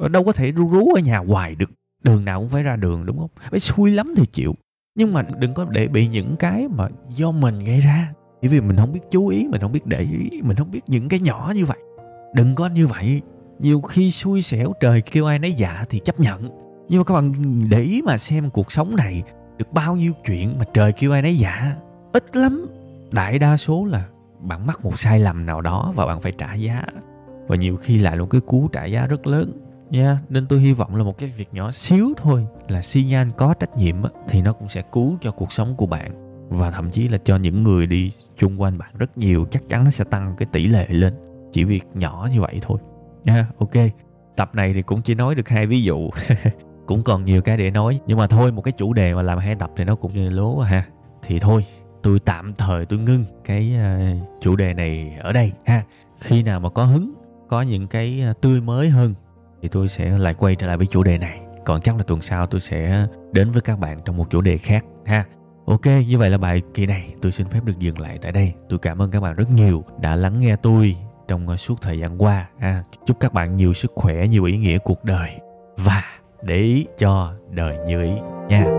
Đâu 0.09 0.23
có 0.23 0.31
thể 0.31 0.51
rú 0.51 0.69
rú 0.69 0.93
ở 0.93 1.01
nhà 1.01 1.17
hoài 1.17 1.55
được, 1.55 1.71
đường 2.03 2.25
nào 2.25 2.39
cũng 2.39 2.49
phải 2.49 2.63
ra 2.63 2.75
đường 2.75 3.05
đúng 3.05 3.17
không? 3.17 3.29
Bây 3.51 3.59
xui 3.59 3.91
lắm 3.91 4.13
thì 4.17 4.25
chịu. 4.25 4.55
Nhưng 4.95 5.13
mà 5.13 5.21
đừng 5.39 5.53
có 5.53 5.65
để 5.69 5.87
bị 5.87 6.07
những 6.07 6.35
cái 6.35 6.67
mà 6.75 6.87
do 7.09 7.31
mình 7.31 7.63
gây 7.63 7.79
ra. 7.79 8.13
Chỉ 8.41 8.47
vì 8.47 8.61
mình 8.61 8.77
không 8.77 8.93
biết 8.93 8.99
chú 9.11 9.27
ý, 9.27 9.47
mình 9.51 9.61
không 9.61 9.71
biết 9.71 9.85
để 9.85 9.99
ý, 9.99 10.41
mình 10.41 10.57
không 10.57 10.71
biết 10.71 10.81
những 10.87 11.09
cái 11.09 11.19
nhỏ 11.19 11.53
như 11.55 11.65
vậy. 11.65 11.77
Đừng 12.35 12.55
có 12.55 12.67
như 12.67 12.87
vậy. 12.87 13.21
Nhiều 13.59 13.81
khi 13.81 14.11
xui 14.11 14.41
xẻo 14.41 14.73
trời 14.79 15.01
kêu 15.01 15.25
ai 15.25 15.39
nấy 15.39 15.53
dạ 15.53 15.85
thì 15.89 15.99
chấp 15.99 16.19
nhận. 16.19 16.49
Nhưng 16.89 16.99
mà 16.99 17.03
các 17.03 17.13
bạn 17.13 17.33
để 17.69 17.81
ý 17.81 18.01
mà 18.01 18.17
xem 18.17 18.49
cuộc 18.49 18.71
sống 18.71 18.95
này 18.95 19.23
được 19.57 19.73
bao 19.73 19.95
nhiêu 19.95 20.13
chuyện 20.25 20.57
mà 20.59 20.65
trời 20.73 20.91
kêu 20.91 21.11
ai 21.11 21.21
nấy 21.21 21.37
dạ 21.37 21.75
ít 22.19 22.35
lắm. 22.35 22.65
Đại 23.11 23.39
đa 23.39 23.57
số 23.57 23.85
là 23.85 24.05
bạn 24.39 24.67
mắc 24.67 24.85
một 24.85 24.99
sai 24.99 25.19
lầm 25.19 25.45
nào 25.45 25.61
đó 25.61 25.93
và 25.95 26.05
bạn 26.05 26.21
phải 26.21 26.31
trả 26.31 26.53
giá. 26.53 26.83
Và 27.47 27.55
nhiều 27.55 27.77
khi 27.77 27.97
lại 27.97 28.17
một 28.17 28.27
cái 28.29 28.41
cú 28.41 28.67
trả 28.67 28.85
giá 28.85 29.07
rất 29.07 29.27
lớn. 29.27 29.51
Nha 29.89 30.05
yeah. 30.05 30.31
nên 30.31 30.47
tôi 30.47 30.59
hy 30.59 30.73
vọng 30.73 30.95
là 30.95 31.03
một 31.03 31.17
cái 31.17 31.29
việc 31.37 31.49
nhỏ 31.51 31.71
xíu 31.71 32.13
thôi 32.17 32.47
là 32.67 32.81
xi 32.81 33.03
nhan 33.03 33.31
có 33.37 33.53
trách 33.53 33.77
nhiệm 33.77 33.95
thì 34.27 34.41
nó 34.41 34.53
cũng 34.53 34.67
sẽ 34.67 34.81
cứu 34.91 35.17
cho 35.21 35.31
cuộc 35.31 35.51
sống 35.51 35.75
của 35.77 35.85
bạn. 35.85 36.11
Và 36.49 36.71
thậm 36.71 36.91
chí 36.91 37.07
là 37.07 37.17
cho 37.17 37.37
những 37.37 37.63
người 37.63 37.87
đi 37.87 38.11
chung 38.37 38.61
quanh 38.61 38.77
bạn 38.77 38.89
rất 38.97 39.17
nhiều 39.17 39.45
chắc 39.51 39.69
chắn 39.69 39.85
nó 39.85 39.91
sẽ 39.91 40.03
tăng 40.03 40.35
cái 40.37 40.47
tỷ 40.51 40.67
lệ 40.67 40.87
lên. 40.89 41.13
Chỉ 41.51 41.63
việc 41.63 41.83
nhỏ 41.93 42.29
như 42.31 42.41
vậy 42.41 42.59
thôi. 42.61 42.79
Nha 43.23 43.33
yeah, 43.33 43.45
ok. 43.59 43.73
Tập 44.35 44.55
này 44.55 44.73
thì 44.73 44.81
cũng 44.81 45.01
chỉ 45.01 45.15
nói 45.15 45.35
được 45.35 45.49
hai 45.49 45.65
ví 45.65 45.83
dụ. 45.83 46.09
Cũng 46.85 47.03
còn 47.03 47.25
nhiều 47.25 47.41
cái 47.41 47.57
để 47.57 47.71
nói. 47.71 47.99
Nhưng 48.07 48.17
mà 48.17 48.27
thôi 48.27 48.51
một 48.51 48.61
cái 48.61 48.71
chủ 48.71 48.93
đề 48.93 49.13
mà 49.13 49.21
làm 49.21 49.37
hai 49.37 49.55
tập 49.55 49.71
thì 49.75 49.83
nó 49.83 49.95
cũng 49.95 50.11
như 50.13 50.29
lố 50.29 50.59
ha. 50.59 50.85
Thì 51.23 51.39
thôi 51.39 51.65
tôi 52.03 52.19
tạm 52.19 52.53
thời 52.53 52.85
tôi 52.85 52.99
ngưng 52.99 53.25
cái 53.45 53.75
uh, 53.75 54.41
chủ 54.41 54.55
đề 54.55 54.73
này 54.73 55.17
ở 55.19 55.33
đây 55.33 55.51
ha 55.65 55.83
khi 56.19 56.43
nào 56.43 56.59
mà 56.59 56.69
có 56.69 56.85
hứng 56.85 57.13
có 57.49 57.61
những 57.61 57.87
cái 57.87 58.21
ờ, 58.21 58.33
tươi 58.41 58.61
mới 58.61 58.89
hơn 58.89 59.13
thì 59.61 59.69
tôi 59.69 59.87
sẽ 59.87 60.17
lại 60.17 60.33
quay 60.33 60.55
trở 60.55 60.67
lại 60.67 60.77
với 60.77 60.87
chủ 60.87 61.03
đề 61.03 61.17
này 61.17 61.39
còn 61.65 61.81
chắc 61.81 61.97
là 61.97 62.03
tuần 62.03 62.21
sau 62.21 62.45
tôi 62.45 62.61
sẽ 62.61 63.07
đến 63.31 63.51
với 63.51 63.61
các 63.61 63.79
bạn 63.79 63.99
trong 64.05 64.17
một 64.17 64.29
chủ 64.29 64.41
đề 64.41 64.57
khác 64.57 64.85
ha 65.05 65.25
Ok, 65.69 65.85
như 66.07 66.17
vậy 66.17 66.29
là 66.29 66.37
bài 66.37 66.61
kỳ 66.73 66.85
này 66.85 67.13
tôi 67.21 67.31
xin 67.31 67.47
phép 67.47 67.59
được 67.65 67.79
dừng 67.79 67.99
lại 67.99 68.17
tại 68.21 68.31
đây. 68.31 68.53
Tôi 68.69 68.79
cảm 68.79 69.01
ơn 69.01 69.11
các 69.11 69.19
bạn 69.19 69.35
rất 69.35 69.49
nhiều 69.51 69.83
đã 70.01 70.15
lắng 70.15 70.39
nghe 70.39 70.55
tôi 70.55 70.95
trong 71.27 71.47
ờ, 71.47 71.55
suốt 71.55 71.81
thời 71.81 71.99
gian 71.99 72.21
qua. 72.21 72.47
ha. 72.59 72.83
chúc 73.05 73.19
các 73.19 73.33
bạn 73.33 73.57
nhiều 73.57 73.73
sức 73.73 73.91
khỏe, 73.95 74.27
nhiều 74.27 74.43
ý 74.43 74.57
nghĩa 74.57 74.77
cuộc 74.77 75.03
đời 75.03 75.29
và 75.77 76.03
để 76.43 76.55
ý 76.55 76.85
cho 76.97 77.33
đời 77.51 77.77
như 77.87 78.01
ý 78.01 78.11
nha. 78.49 78.63
yeah. 78.63 78.78